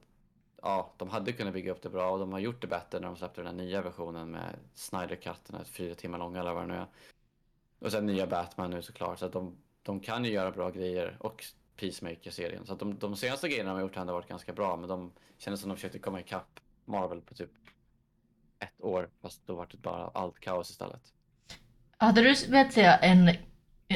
[0.62, 3.06] ja, de hade kunnat bygga upp det bra och de har gjort det bättre när
[3.06, 6.62] de släppte den nya versionen med Snyder Cut, den här fyra timmar långa eller vad
[6.62, 6.86] det nu är.
[7.78, 11.16] Och sen nya Batman nu såklart, så att de, de kan ju göra bra grejer
[11.20, 11.44] och
[11.76, 12.66] Peacemaker-serien.
[12.66, 14.88] Så att de, de senaste grejerna de har gjort har ändå varit ganska bra, men
[14.88, 17.50] de kändes som de försökte komma ikapp Marvel på typ
[18.58, 21.02] ett år, fast då var det bara allt kaos istället.
[21.96, 23.24] hade du velat se en,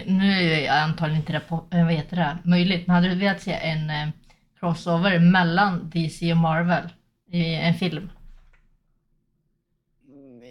[0.06, 3.14] nu är ju antagligen inte det på, eh, vad heter det, möjligt, men hade du
[3.14, 4.08] velat se en eh,
[4.58, 6.88] crossover mellan DC och Marvel
[7.30, 8.10] i en film?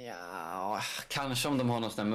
[0.08, 2.12] Ja, kanske om de har någon sån här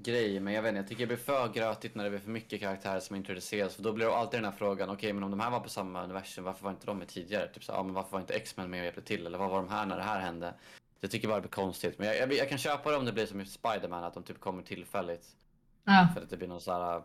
[0.00, 2.30] multiverse-grej, men jag vet inte, jag tycker det blir för grötigt när det blir för
[2.30, 5.30] mycket karaktärer som introduceras, för då blir det alltid den här frågan, okej men om
[5.30, 7.48] de här var på samma universum, varför var inte de med tidigare?
[7.48, 9.26] Typ så, ja men varför var inte X-Men med och hjälpte till?
[9.26, 10.54] Eller vad var de här när det här hände?
[11.00, 13.12] Jag tycker bara det blir konstigt, men jag, jag, jag kan köpa det om det
[13.12, 15.36] blir som i Spider-Man, att de typ kommer tillfälligt,
[15.84, 16.08] Ja.
[16.14, 17.02] för att det blir någon sån här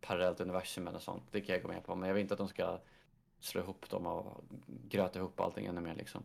[0.00, 1.22] parallellt universum eller sånt.
[1.30, 2.78] Det kan jag gå med på, men jag vill inte att de ska
[3.40, 4.44] slå ihop dem och
[4.88, 6.22] gröta ihop allting ännu mer liksom.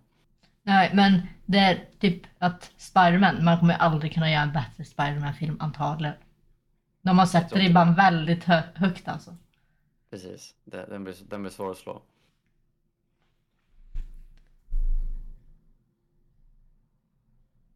[0.63, 5.57] Nej, men det är typ att Spiderman, man kommer aldrig kunna göra en bättre Spiderman-film
[5.59, 6.15] antagligen.
[7.01, 9.37] De har sett ribban väldigt hö högt alltså.
[10.09, 12.01] Precis, det, den, blir, den blir svår att slå.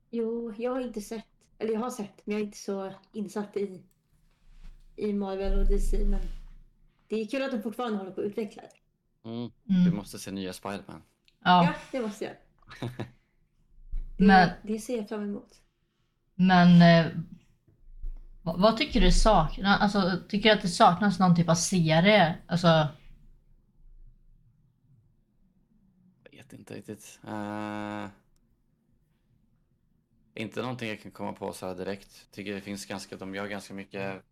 [0.09, 1.25] Jo, jag har inte sett,
[1.59, 3.83] eller jag har sett, men jag är inte så insatt i,
[4.95, 6.05] i Marvel och DC.
[6.05, 6.19] Men
[7.07, 9.29] det är kul att de fortfarande håller på att utveckla det.
[9.29, 9.51] Mm.
[9.63, 9.95] Du Mm.
[9.95, 11.01] måste se nya Spiderman.
[11.43, 12.33] Ja, Ja, det måste jag.
[14.17, 15.61] Men- det ser jag fram emot.
[16.35, 17.11] men eh,
[18.41, 19.81] vad, vad tycker du saknas?
[19.81, 22.37] Alltså, tycker du att det saknas någon typ av serie?
[22.47, 22.87] Alltså,
[26.23, 27.19] Jag vet inte riktigt.
[27.27, 28.07] Eh,
[30.35, 32.31] inte någonting jag kan komma på så här direkt.
[32.31, 34.23] Tycker det finns ganska, de gör ganska mycket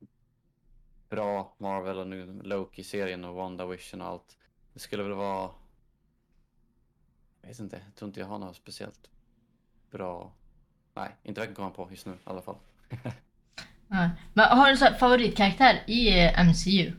[1.09, 4.37] bra Marvel och nu Loki-serien och WandaVision och allt.
[4.73, 5.51] Det skulle väl vara...
[7.41, 9.09] Jag vet inte, jag tror inte jag har något speciellt
[9.91, 10.31] bra...
[10.93, 12.55] Nej, inte vad jag kan komma på just nu i alla fall.
[13.87, 14.09] nej.
[14.33, 16.91] men har du en favoritkaraktär i eh, MCU?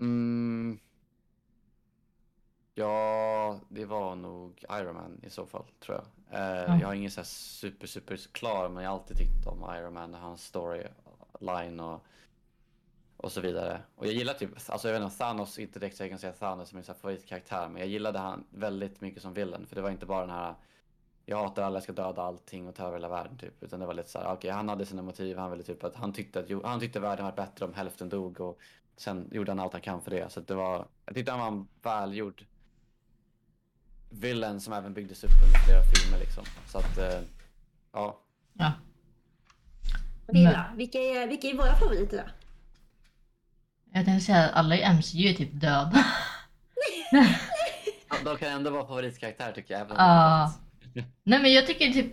[0.00, 0.78] Mm.
[2.74, 6.04] Ja, det var nog Iron Man i så fall, tror jag.
[6.40, 6.78] Eh, Ja.
[6.80, 10.14] Jag har ingen så super, super klar, men jag har alltid tyckt om Iron Man
[10.14, 12.04] och hans storyline och
[13.16, 13.80] Och så vidare.
[13.96, 16.32] Och jag gillar typ, alltså jag vet inte, Thanos, inte direkt så jag kan säga
[16.32, 19.66] Thanos som min favoritkaraktär, men jag gillade han väldigt mycket som villain.
[19.66, 20.54] För det var inte bara den här,
[21.24, 23.62] jag hatar alla, jag ska döda allting och ta över hela världen typ.
[23.62, 25.96] Utan det var lite så här, okej han hade sina motiv, han ville typ att
[25.96, 28.58] han tyckte att, han tyckte världen var bättre om hälften dog och
[28.96, 30.32] sen gjorde han allt han kan för det.
[30.32, 32.44] Så det var, jag tyckte han var en välgjord
[34.10, 36.44] villain som även byggdes upp under flera filmer liksom.
[36.66, 37.20] Så att, eh,
[37.92, 38.20] ja.
[38.52, 38.72] Ja.
[40.76, 42.30] Vilka är, vilka är våra favoriter då?
[43.96, 46.04] Jag tänkte säga att alla i MCU är typ döda.
[48.10, 49.80] Ja, De kan ändå vara favoritkaraktär tycker jag.
[49.80, 50.52] Även om Ja.
[51.22, 52.12] Nej men jag tycker typ...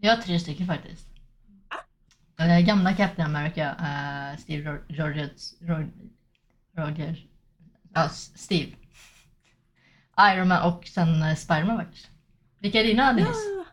[0.00, 1.06] Jag har tre stycken faktiskt.
[2.40, 5.52] Eh, Gamla Captain America, eh, Steve Ro- Rogers...
[5.60, 5.90] Ro-
[6.76, 7.26] Roger...
[7.94, 8.72] Ja, S- Steve.
[10.20, 12.08] Iron Man och sen uh, Spiderman faktiskt.
[12.58, 13.26] Vilka är dina Dennis?
[13.56, 13.64] Ja,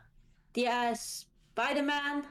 [0.51, 2.25] det är Spiderman,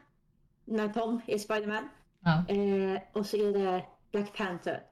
[0.65, 1.89] när Tom är Spiderman.
[2.21, 2.45] Ja.
[2.49, 3.85] Eh, och så är det
[4.17, 4.83] Black Panther.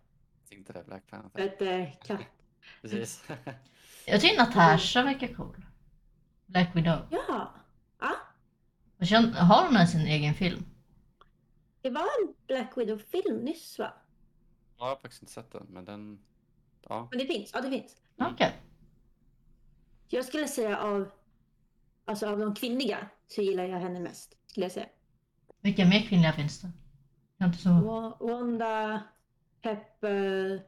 [0.42, 1.46] Jag tänkte det, Black Panther.
[1.46, 2.20] att eh, katt.
[2.82, 3.28] Precis.
[4.06, 5.66] Jag tycker Natasha verkar cool.
[6.46, 7.06] Black Widow.
[7.10, 7.54] Ja,
[8.00, 8.16] ja.
[9.34, 10.64] Har hon ens en egen film?
[11.82, 13.92] Det var en Black Widow-film nyss va?
[14.78, 16.18] jag har faktiskt inte sett den, men den...
[16.88, 17.08] Ja.
[17.10, 17.96] Men det finns, ja det finns.
[18.16, 18.52] Okej.
[20.08, 21.10] Jag skulle säga av,
[22.04, 24.36] alltså av de kvinnliga så gillar jag henne mest.
[24.46, 24.86] Skulle jag säga.
[25.60, 26.70] Vilka mer kvinnliga finns det?
[27.36, 27.68] Jag inte så...
[27.68, 29.02] Wa- Wanda,
[29.64, 30.62] Pepper,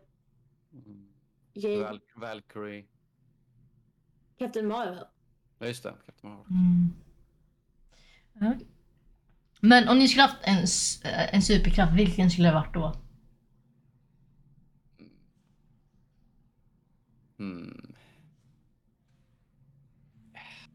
[0.72, 1.08] Mm.
[1.54, 2.84] Jade, Val Valkyrie.
[4.38, 5.04] Captain Marvel.
[5.58, 5.94] Ja, just det.
[6.06, 6.46] Captain Marvel.
[6.50, 6.92] Mm.
[8.32, 8.54] Ja.
[9.60, 10.58] Men om ni skulle haft en,
[11.12, 12.96] eh, en superkraft, vilken skulle det varit då?
[17.38, 17.94] Mm.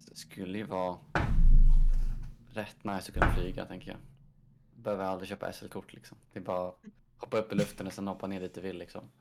[0.10, 0.98] Det skulle ju vara
[2.54, 4.00] rätt nice att kunna flyga, tänker jag.
[4.84, 6.18] Behöver aldrig köpa SL-kort liksom.
[6.34, 6.74] Det är bara
[7.22, 9.12] hoppa upp i luften och sen hoppa ner dit du vill liksom.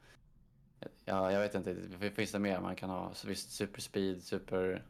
[1.05, 3.15] Ja, jag vet inte, det finns det mer man kan ha?
[3.15, 4.85] Så visst, super speed, super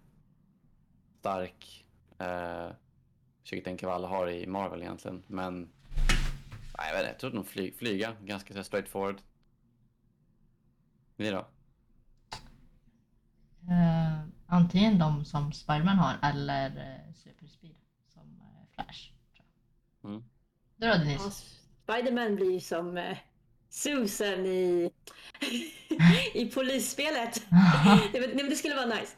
[1.19, 1.87] stark.
[2.19, 2.71] Eh,
[3.43, 5.73] försöker tänka vad alla har i Marvel egentligen, men
[6.79, 9.21] nej, jag vet inte, jag tror nog fly, flyga, ganska så straight forward.
[11.17, 11.47] Ni då?
[13.69, 17.75] Eh, antingen de som Spiderman har eller uh, Superspeed
[18.09, 19.13] som eh, Flash.
[19.35, 19.47] Tror
[20.03, 20.11] jag.
[20.11, 20.25] Mm.
[20.77, 21.60] Du då Denise?
[21.91, 23.17] Spiderman blir som eh,
[23.71, 24.91] Susan i,
[26.35, 27.43] i polisspelet.
[27.85, 29.17] nej, men, nej, men det skulle vara nice.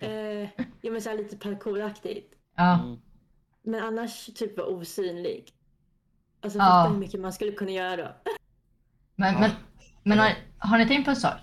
[0.00, 0.48] Eh,
[0.82, 2.34] ja men så här lite parkouraktigt.
[2.56, 2.74] ja.
[2.80, 2.96] Mm.
[3.66, 5.48] Men annars typ vara osynlig.
[6.42, 6.64] Alltså Ja.
[6.64, 8.16] fatta hur mycket man skulle kunna göra då.
[9.16, 9.40] Men, Ja.
[9.40, 9.50] men,
[10.02, 11.40] men har, har ni tänkt på en sak?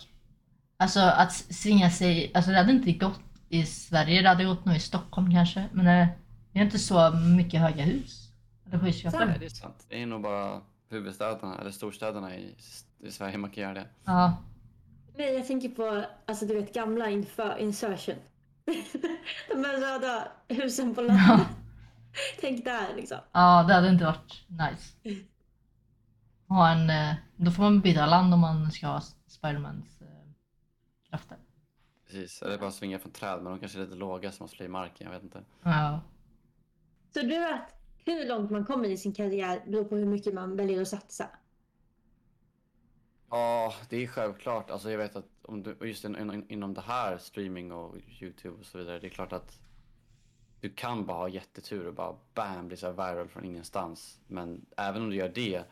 [0.78, 4.76] Alltså att svinga sig, alltså det hade inte gått i Sverige, det hade gått nog
[4.76, 5.66] i Stockholm kanske.
[5.72, 6.08] Men det
[6.54, 8.32] det är inte så mycket höga hus.
[8.66, 9.36] Eller Nej, skyskrapor.
[9.40, 9.86] det är sant.
[9.90, 12.56] Det är nog bara huvudstäderna, eller storstäderna i,
[13.00, 13.88] i Sverige man kan göra det.
[14.06, 14.38] Ja.
[15.16, 18.16] Nej, jag tänker på alltså du vet gamla inför, insertion.
[19.50, 21.26] De här röda husen på landet.
[21.28, 21.46] Ja.
[22.42, 23.18] Tänk där liksom.
[23.32, 25.22] ja, det hade inte varit nice.
[26.48, 30.08] Ha en, eh, då får man byta land om man ska ha Spidermans eh,
[31.10, 31.38] krafter.
[32.06, 34.66] Precis, eller bara svinga från träd, men de kanske är lite låga så man slår
[34.66, 35.44] i marken, jag vet inte.
[35.64, 36.00] Ja.
[37.14, 40.56] Så du vet hur långt man kommer i sin karriär beror på hur mycket man
[40.56, 41.30] väljer att satsa.
[43.30, 44.72] Ja, det är självklart.
[44.72, 48.60] Alltså jag vet att om du, just in, in, inom det här, streaming och YouTube
[48.60, 49.60] och så vidare, det är klart att
[50.62, 54.20] du kan bara ha jättetur och bara bam, bli så här viral från ingenstans.
[54.28, 55.64] Men även om du gör det,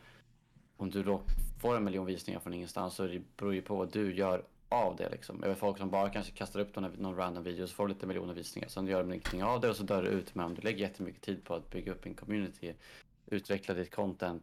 [0.76, 1.22] om du då
[1.60, 4.96] får en miljon visningar från ingenstans så det beror ju på vad du gör av
[4.96, 5.42] det liksom.
[5.42, 8.34] Jag folk som bara kanske kastar upp någon, någon random video så får lite miljoner
[8.34, 8.68] visningar.
[8.68, 10.34] Sen gör de ingenting av det och så dör det ut.
[10.34, 12.74] Men om du lägger jättemycket tid på att bygga upp en community,
[13.26, 14.42] utveckla ditt content,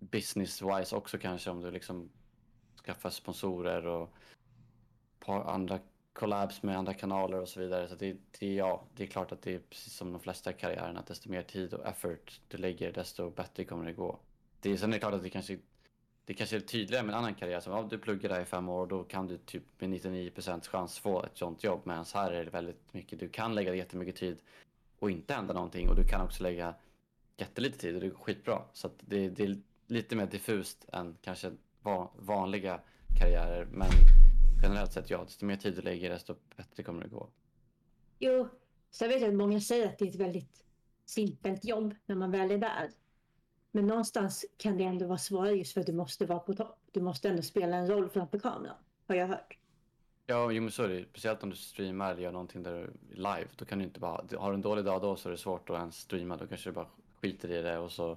[0.00, 2.10] business-wise också kanske om du liksom
[2.84, 4.14] skaffar sponsorer och
[5.20, 5.78] par andra
[6.12, 7.88] collabs med andra kanaler och så vidare.
[7.88, 11.00] Så det, det, ja, det är klart att det är precis som de flesta karriärerna,
[11.00, 14.18] att desto mer tid och effort du lägger, desto bättre kommer det gå.
[14.60, 15.58] Det, sen är det klart att det kanske,
[16.26, 17.60] det kanske är tydligare med en annan karriär.
[17.60, 20.68] Som, ja, du pluggar där i fem år och då kan du typ med 99%
[20.68, 21.80] chans få ett sånt jobb.
[21.84, 24.38] Medan här är det väldigt mycket, du kan lägga jättemycket tid
[24.98, 26.74] och inte hända någonting och du kan också lägga
[27.36, 28.62] jättelite tid och det går skitbra.
[28.72, 29.56] Så att det, det är
[29.86, 31.52] lite mer diffust än kanske
[32.16, 32.80] vanliga
[33.18, 33.64] karriärer.
[33.64, 33.88] Men
[34.62, 37.28] generellt sett ja, desto mer tid du lägger desto bättre kommer det gå.
[38.18, 38.48] Jo,
[38.90, 40.64] så jag vet att många säger att det är ett väldigt
[41.04, 42.90] simpelt jobb när man väl är där.
[43.74, 46.78] Men någonstans kan det ändå vara svårare just för att du måste vara på topp.
[46.92, 48.76] Du måste ändå spela en roll framför kameran,
[49.08, 49.58] har jag hört.
[50.26, 51.04] Ja, jo, men så är det.
[51.10, 53.46] Speciellt om du streamar eller gör någonting där live.
[53.56, 55.70] Då kan du inte bara, har du en dålig dag då så är det svårt
[55.70, 56.36] att ens streama.
[56.36, 56.86] Då kanske du bara
[57.20, 58.16] skiter i det och så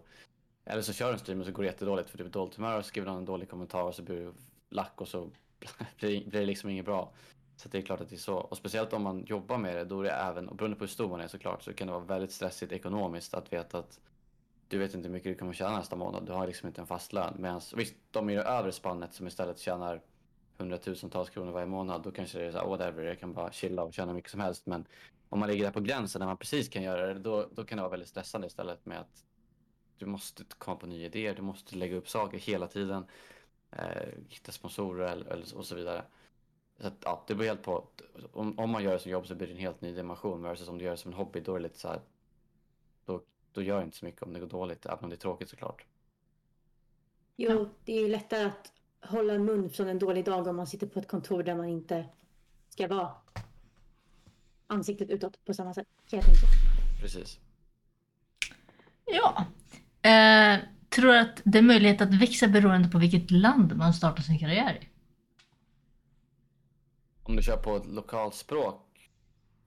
[0.66, 2.56] Eller så kör du en stream och så går det jättedåligt för du är dåligt
[2.56, 4.34] humör och skriver någon en dålig kommentar och så blir du
[4.70, 5.30] lack och så
[6.00, 7.14] blir blir det liksom inget bra.
[7.56, 8.36] Så det är klart att det är så.
[8.36, 10.90] Och speciellt om man jobbar med det, då är det även, och beroende på hur
[10.90, 14.00] stor man är såklart, så kan det vara väldigt stressigt ekonomiskt att veta att
[14.68, 16.26] du vet inte hur mycket du kommer tjäna nästa månad.
[16.26, 17.34] Du har liksom inte en fast lön.
[17.40, 20.02] Medan visst, de i det övre spannet som istället tjänar
[20.58, 23.84] hundratusentals kronor varje månad, då kanske det är så här, whatever, jag kan bara chilla
[23.84, 24.66] och tjäna mycket som helst.
[24.66, 24.86] Men
[25.30, 27.78] om man ligger där på gränsen när man precis kan göra det, då, då kan
[27.78, 29.24] det vara väldigt stressande istället med att
[29.98, 33.06] du måste komma på nya idéer, du måste lägga upp saker hela tiden,
[33.72, 36.04] eh, hitta sponsorer eller, eller, och så vidare.
[36.80, 37.88] Så att, ja, det beror helt på.
[38.32, 40.42] Om, om man gör det som jobb så blir det en helt ny dimension.
[40.42, 42.02] Versus om du gör det som en hobby, då är det lite så här.
[43.06, 43.22] Då,
[43.58, 45.50] då gör det inte så mycket om det går dåligt, även om det är tråkigt
[45.50, 45.86] såklart.
[47.36, 50.88] Jo, det är ju lättare att hålla mun från en dålig dag om man sitter
[50.88, 52.06] på ett kontor där man inte
[52.70, 53.12] ska vara
[54.68, 55.88] ansiktet utåt på samma sätt.
[56.10, 56.48] Kan jag tänka.
[57.02, 57.40] Precis.
[59.06, 59.46] Ja.
[60.10, 64.24] Eh, tror du att det är möjlighet att växa beroende på vilket land man startar
[64.24, 64.88] sin karriär i?
[67.24, 68.87] Om du kör på ett lokalt språk,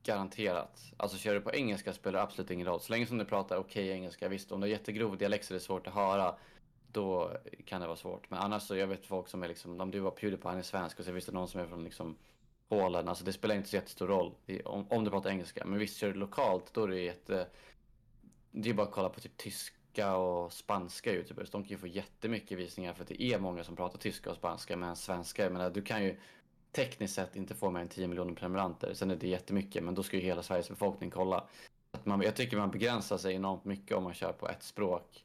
[0.03, 0.93] garanterat.
[0.97, 2.81] Alltså kör du på engelska spelar det absolut ingen roll.
[2.81, 5.59] Så länge som du pratar okej engelska, visst om du har jättegrov dialekt så är
[5.59, 6.35] det svårt att höra.
[6.93, 7.33] Då
[7.65, 8.31] kan det vara svårt.
[8.31, 10.63] Men annars så, jag vet folk som är liksom, om du var Pewdiepie, han är
[10.63, 12.17] svensk och så finns det någon som är från liksom
[12.69, 13.09] Polen.
[13.09, 15.65] Alltså det spelar inte så jättestor roll i- om, om du pratar engelska.
[15.67, 17.47] Men visst, kör du lokalt då är det jätte...
[18.53, 21.51] Det är bara att kolla på typ tyska och spanska youtubers.
[21.51, 24.37] De kan ju få jättemycket visningar för att det är många som pratar tyska och
[24.37, 24.77] spanska.
[24.77, 26.17] Men svenska, jag menar, du kan ju
[26.73, 28.95] tekniskt sett inte får mer än 10 miljoner prenumeranter.
[28.95, 31.49] Sen är det jättemycket, men då ska ju hela Sveriges befolkning kolla.
[31.91, 35.25] Att man, jag tycker man begränsar sig enormt mycket om man kör på ett språk.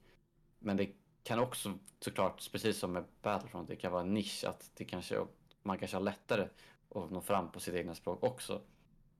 [0.59, 0.89] Men det
[1.23, 5.25] kan också såklart, precis som med Battlefront, det kan vara en nisch att det kanske,
[5.63, 6.47] man kanske har lättare
[6.95, 8.61] att nå fram på sitt egna språk också.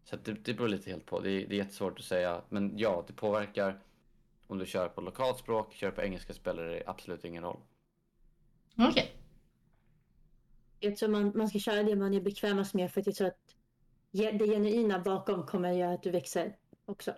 [0.04, 1.20] Så det, det beror lite helt på.
[1.20, 2.42] Det är, det är jättesvårt att säga.
[2.50, 3.80] Men ja, det påverkar.
[4.48, 7.60] Om du kör på lokalt språk, kör på engelska spelar det absolut ingen roll.
[8.78, 9.25] Okej.
[10.80, 13.28] Jag tror man, man ska köra det man är bekvämast med för att jag tror
[13.28, 13.56] att
[14.12, 17.14] det genuina bakom kommer göra att du växer också.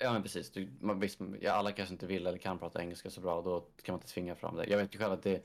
[0.00, 3.10] Ja men precis, du, man, visst, ja, alla kanske inte vill eller kan prata engelska
[3.10, 4.66] så bra och då kan man inte tvinga fram det.
[4.66, 5.44] Jag vet ju själv att det,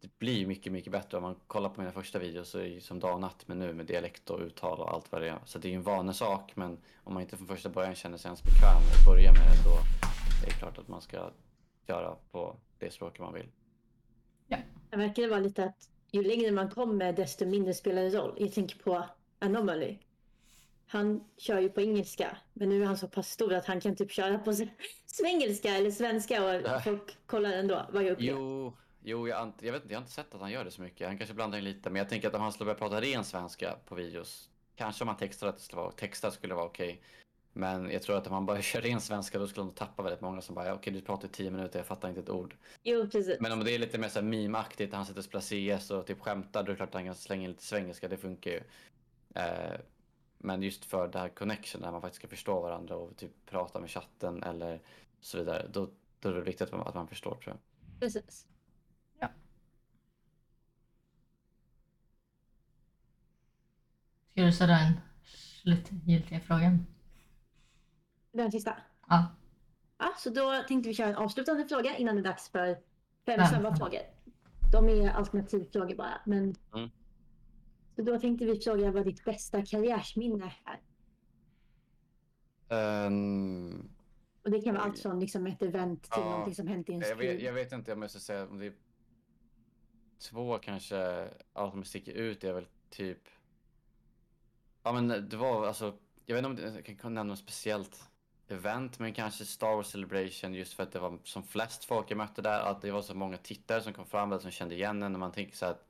[0.00, 2.80] det blir mycket, mycket bättre om man kollar på mina första videos så är det
[2.80, 5.38] som dag och natt men nu med dialekt och uttal och allt vad det är.
[5.44, 8.28] Så det är ju en vanesak men om man inte från första början känner sig
[8.28, 9.76] ens bekväm med att börja med det då
[10.42, 11.30] är det klart att man ska
[11.86, 13.48] göra på det språket man vill.
[14.90, 18.34] Det verkar vara lite att ju längre man kommer desto mindre spelar det roll.
[18.36, 19.04] Jag tänker på
[19.38, 19.98] Anomaly.
[20.86, 23.96] Han kör ju på engelska, men nu är han så pass stor att han kan
[23.96, 24.52] typ köra på
[25.06, 26.82] svengelska eller svenska och Nej.
[26.84, 28.40] folk kollar ändå vad jag upplever.
[28.40, 30.82] Jo, jo jag, jag vet inte, jag har inte sett att han gör det så
[30.82, 31.06] mycket.
[31.06, 33.24] Han kanske blandar in lite, men jag tänker att om han skulle börja prata ren
[33.24, 37.02] svenska på videos, kanske om han textar att det skulle vara, texta skulle vara okej.
[37.58, 40.20] Men jag tror att om han bara kör ren svenska då skulle han tappa väldigt
[40.20, 42.54] många som bara, ja, okej du pratar i tio minuter, jag fattar inte ett ord.
[42.82, 43.40] Jo, precis.
[43.40, 46.62] Men om det är lite mer så här meme-aktigt, han spelar CS och typ skämtar,
[46.62, 48.60] då är det klart att han kan slänga in lite svengelska, det funkar ju.
[49.34, 49.80] Eh,
[50.38, 53.80] men just för det här connection, där man faktiskt ska förstå varandra och typ prata
[53.80, 54.80] med chatten eller
[55.20, 55.90] så vidare, då,
[56.20, 57.58] då är det viktigt att man, att man förstår tror jag.
[58.00, 58.46] precis.
[64.32, 66.86] Ska du ställa den slutgiltiga frågan?
[68.38, 68.76] Den sista.
[69.08, 69.26] Ja.
[69.98, 72.74] Ja, så då tänkte vi köra en avslutande fråga innan det är dags för
[73.26, 73.46] fem Ja.
[73.46, 74.00] snabba frågor.
[74.72, 76.20] De är alternativfrågor bara.
[76.26, 76.54] Men...
[76.74, 76.90] Mm.
[77.96, 80.80] Så då tänkte vi fråga vad ditt bästa karriärsminne är.
[83.06, 83.88] Ehm,
[84.44, 86.30] Och det kan vara allt från liksom ett event till Ja.
[86.30, 88.66] någonting som hänt i en Jag vet, jag vet inte jag ska säga om det
[88.66, 88.72] är
[90.30, 93.28] två kanske, ja, som sticker ut är väl typ
[94.82, 98.10] Ja men det var alltså, jag vet inte om det, jag kan nämna något speciellt
[98.50, 102.16] event men kanske Star Wars Celebration just för att det var som flest folk jag
[102.16, 105.02] mötte där, att det var så många tittare som kom fram där som kände igen
[105.02, 105.86] en och man tänker så här att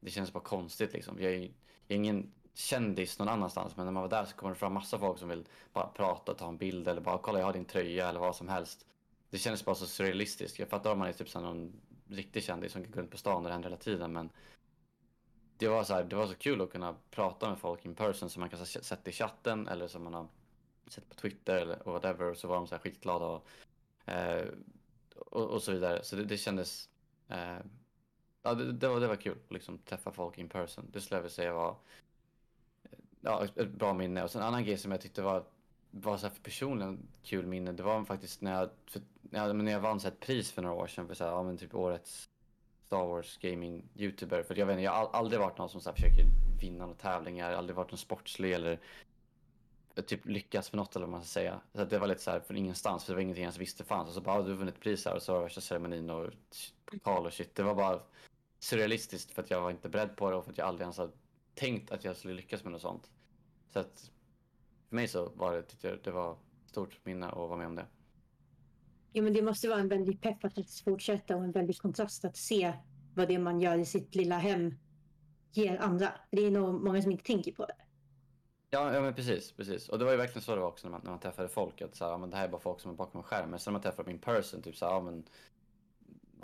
[0.00, 1.20] det känns bara konstigt liksom.
[1.20, 1.50] Jag är, jag
[1.88, 4.98] är ingen kändis någon annanstans men när man var där så kommer det fram massa
[4.98, 8.08] folk som vill bara prata, ta en bild eller bara kolla jag har din tröja
[8.08, 8.86] eller vad som helst.
[9.30, 10.58] Det kändes bara så surrealistiskt.
[10.58, 11.72] Jag fattar om man är typ som någon
[12.08, 14.30] riktig kändis som kan gå runt på stan och det händer hela tiden men
[15.58, 18.30] det var, så här, det var så kul att kunna prata med folk in person
[18.30, 20.26] som man kan sätta sett i chatten eller som man har
[20.92, 23.46] sett på Twitter eller och whatever och så var de så här skitglada och,
[24.12, 24.46] eh,
[25.16, 26.04] och, och så vidare.
[26.04, 26.88] Så det, det kändes
[27.28, 27.58] eh,
[28.42, 30.90] Ja, det, det, var, det var kul att liksom träffa folk in person.
[30.92, 31.76] Det skulle jag vilja säga var
[32.82, 34.22] eh, ja, ett, bra minne.
[34.22, 35.44] Och sen en annan grej som jag tyckte var,
[35.90, 37.72] var så här för personligen kul minne.
[37.72, 40.52] Det var faktiskt när jag, för, när jag, när jag vann så här ett pris
[40.52, 42.28] för några år sedan för så här, ja, men typ årets
[42.86, 44.42] Star Wars gaming youtuber.
[44.42, 46.24] För jag vet inte, jag har aldrig varit någon som så här försöker
[46.60, 47.52] vinna några tävlingar.
[47.52, 48.80] Aldrig varit någon sportslig eller
[50.06, 51.60] typ lyckats med något eller vad man ska säga.
[51.74, 53.58] Så att det var lite så här från ingenstans, för det var ingenting jag ens
[53.58, 54.08] visste fanns.
[54.08, 56.30] Och så bara, du har vunnit pris här och så var det värsta ceremonin och
[56.84, 57.54] pokal och shit.
[57.54, 58.00] Det var bara
[58.58, 60.98] surrealistiskt för att jag var inte beredd på det och för att jag aldrig ens
[60.98, 61.12] hade
[61.54, 63.10] tänkt att jag skulle lyckas med något sånt.
[63.72, 64.10] Så att
[64.88, 66.38] för mig så var det, tyckte jag, det var ett
[66.70, 67.86] stort minne att vara med om det.
[69.12, 72.36] Jo, men det måste vara en väldig pepp att fortsätta och en väldig kontrast att
[72.36, 72.72] se
[73.14, 74.74] vad det man gör i sitt lilla hem
[75.52, 76.12] ger andra.
[76.30, 77.81] Det är nog många som inte tänker på det.
[78.74, 79.88] Ja, ja men precis, precis.
[79.88, 81.82] Och det var ju verkligen så det var också när man, när man träffade folk.
[81.82, 83.50] Att så här, ja, men det här är bara folk som är bakom en skärm.
[83.50, 85.24] Men sen när man träffar dem in person, typ så här, ja men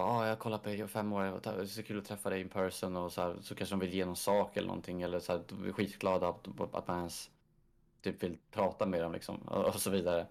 [0.01, 2.31] Ja, jag har kollat på dig i fem år, det är så kul att träffa
[2.31, 5.03] dig in person och så, här, så kanske de vill ge någon sak eller någonting
[5.03, 7.31] eller så här, de är skitglada att, att man ens
[8.03, 10.27] typ vill prata med dem liksom och, och så vidare.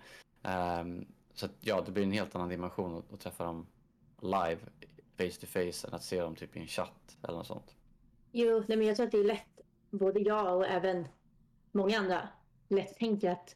[0.82, 3.68] Um, så att, ja, det blir en helt annan dimension att, att träffa dem
[4.22, 4.58] live,
[5.18, 7.76] face to face, än att se dem typ i en chatt eller något sånt.
[8.32, 11.08] Jo, nej, men jag tror att det är lätt, både jag och även
[11.72, 12.30] många andra,
[12.68, 13.56] lätt tänker att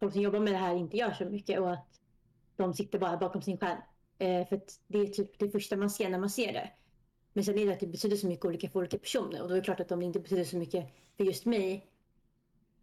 [0.00, 2.00] folk som jobbar med det här inte gör så mycket och att
[2.56, 3.78] de sitter bara bakom sin skärm.
[4.18, 6.70] Eh, för att det är typ det första man ser när man ser det.
[7.32, 9.54] Men sen är det att det betyder så mycket olika för olika personer och då
[9.54, 10.86] är det klart att om det inte betyder så mycket
[11.16, 11.86] för just mig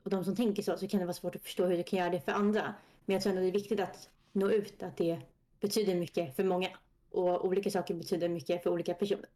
[0.04, 2.00] och de som tänker så, så kan det vara svårt att förstå hur det kan
[2.00, 2.74] göra det för andra.
[3.06, 5.22] Men jag tror ändå det är viktigt att nå ut att det
[5.60, 6.70] betyder mycket för många
[7.10, 9.30] och olika saker betyder mycket för olika personer.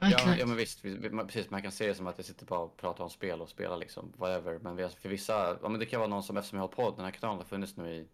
[0.00, 0.40] Ja, Exakt.
[0.40, 0.82] ja men visst,
[1.26, 3.48] precis, man kan se det som att jag sitter bara och pratar om spel och
[3.48, 4.58] spelar liksom, whatever.
[4.58, 6.90] Men vi- för vissa, ja men det kan vara någon som, eftersom jag har på,
[6.90, 8.08] den här kanalen har funnits nu i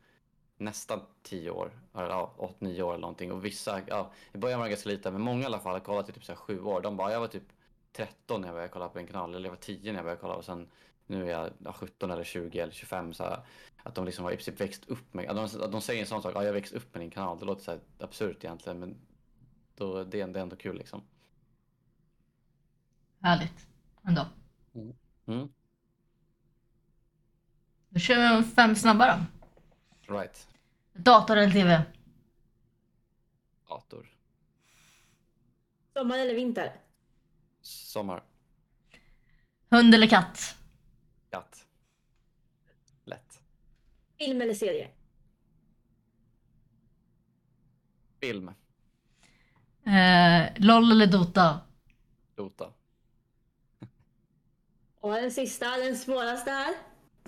[0.56, 3.32] nästan tio år, eller ja, åtta, nio år eller någonting.
[3.32, 5.80] Och vissa, ja, i början var det ganska lite, men många i alla fall har
[5.80, 6.80] kollat i typ så här sju år.
[6.80, 7.52] De bara, jag var typ
[7.92, 10.20] 13 när jag började kolla på en kanal, eller jag var 10 när jag började
[10.20, 10.68] kolla och sen
[11.06, 13.38] nu är jag ja, 17 eller 20 eller 25 så här,
[13.82, 16.22] att de liksom har i växt upp med, att de, att de säger en sån
[16.22, 18.78] sak, ja jag har växt upp med din kanal, det låter så här absurt egentligen
[18.78, 18.96] men
[19.76, 21.02] då, det, är, det är ändå kul liksom.
[23.24, 23.66] Härligt.
[24.02, 24.26] Ändå.
[25.26, 25.48] Mm.
[27.88, 29.16] Då kör vi fem snabba
[30.06, 30.14] då.
[30.14, 30.48] Right.
[30.92, 31.82] Dator eller TV?
[33.68, 34.10] Dator.
[35.92, 36.72] Sommar eller vinter?
[37.62, 38.22] Sommar.
[39.70, 40.56] Hund eller katt?
[41.30, 41.66] Katt.
[43.04, 43.40] Lätt.
[44.18, 44.90] Film eller serie?
[48.20, 48.48] Film.
[49.86, 51.60] Eh, LOL eller Dota?
[52.34, 52.72] Dota.
[55.04, 56.74] Och den sista, den svåraste här.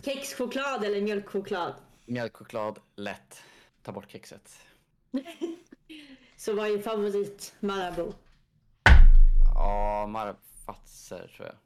[0.03, 1.74] Kexchoklad eller mjölkchoklad?
[2.05, 2.81] Mjölkchoklad.
[2.95, 3.43] Lätt.
[3.83, 4.59] Ta bort kexet.
[6.37, 8.12] Så vad är favorit Marabou?
[9.55, 11.57] Ja, Marafatser tror jag.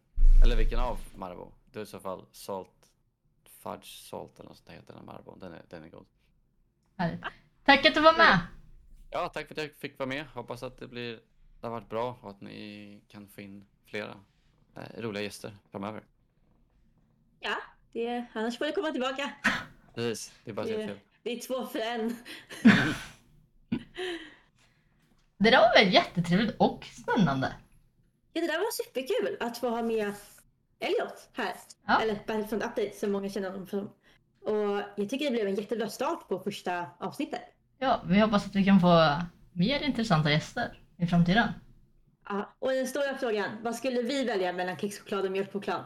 [0.45, 1.53] Eller vilken av Marabou?
[1.73, 2.91] Det är i så fall Salt.
[3.45, 5.39] Fudge Salt eller något sånt heter den Marabou.
[5.39, 6.07] Den är, den är god.
[6.97, 7.25] Härligt.
[7.65, 8.39] Tack att du var med.
[9.11, 10.27] Ja, tack för att jag fick vara med.
[10.27, 11.21] Hoppas att det blir
[11.61, 14.15] det har varit bra och att ni kan få in flera
[14.99, 16.03] roliga gäster framöver.
[17.41, 17.57] Ja,
[17.93, 19.31] det, annars får du komma tillbaka.
[19.95, 21.01] Precis, det är bara att säga Det, till.
[21.23, 22.17] det är två för en.
[25.39, 27.53] Det där var väl jättetrevligt och spännande.
[28.33, 30.13] Ja, det där var superkul att få ha med
[30.81, 31.55] Elliot här.
[31.87, 32.01] Ja.
[32.03, 33.91] Eller Battlefront Update som många känner honom som.
[34.41, 37.41] Och jag tycker det blev en jättebra start på första avsnittet.
[37.79, 39.17] Ja, vi hoppas att vi kan få
[39.53, 41.49] mer intressanta gäster i framtiden.
[42.33, 45.85] Ja, och den stora frågan, vad skulle vi välja mellan kexchoklad och mjölkchoklad?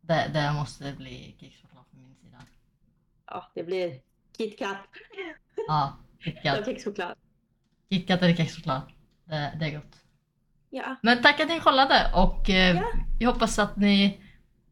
[0.00, 2.36] Det, det måste bli kexchoklad från min sida.
[3.26, 4.00] Ja, det blir
[4.36, 4.76] KitKat
[5.68, 6.64] Ja, och KitKat.
[6.64, 7.14] kexchoklad.
[7.90, 8.82] KitKat eller kexchoklad.
[9.24, 9.96] Det, det är gott.
[10.70, 12.92] Ja, Men tack att ni kollade och eh, Ja.
[13.20, 14.24] jag hoppas att ni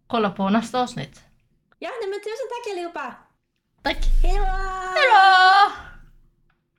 [0.06, 1.24] kollar på nästa avsnitt.
[1.78, 3.14] ja nej, men tusen tack allihopa!
[3.82, 4.04] Tack!
[4.22, 5.72] Hej då!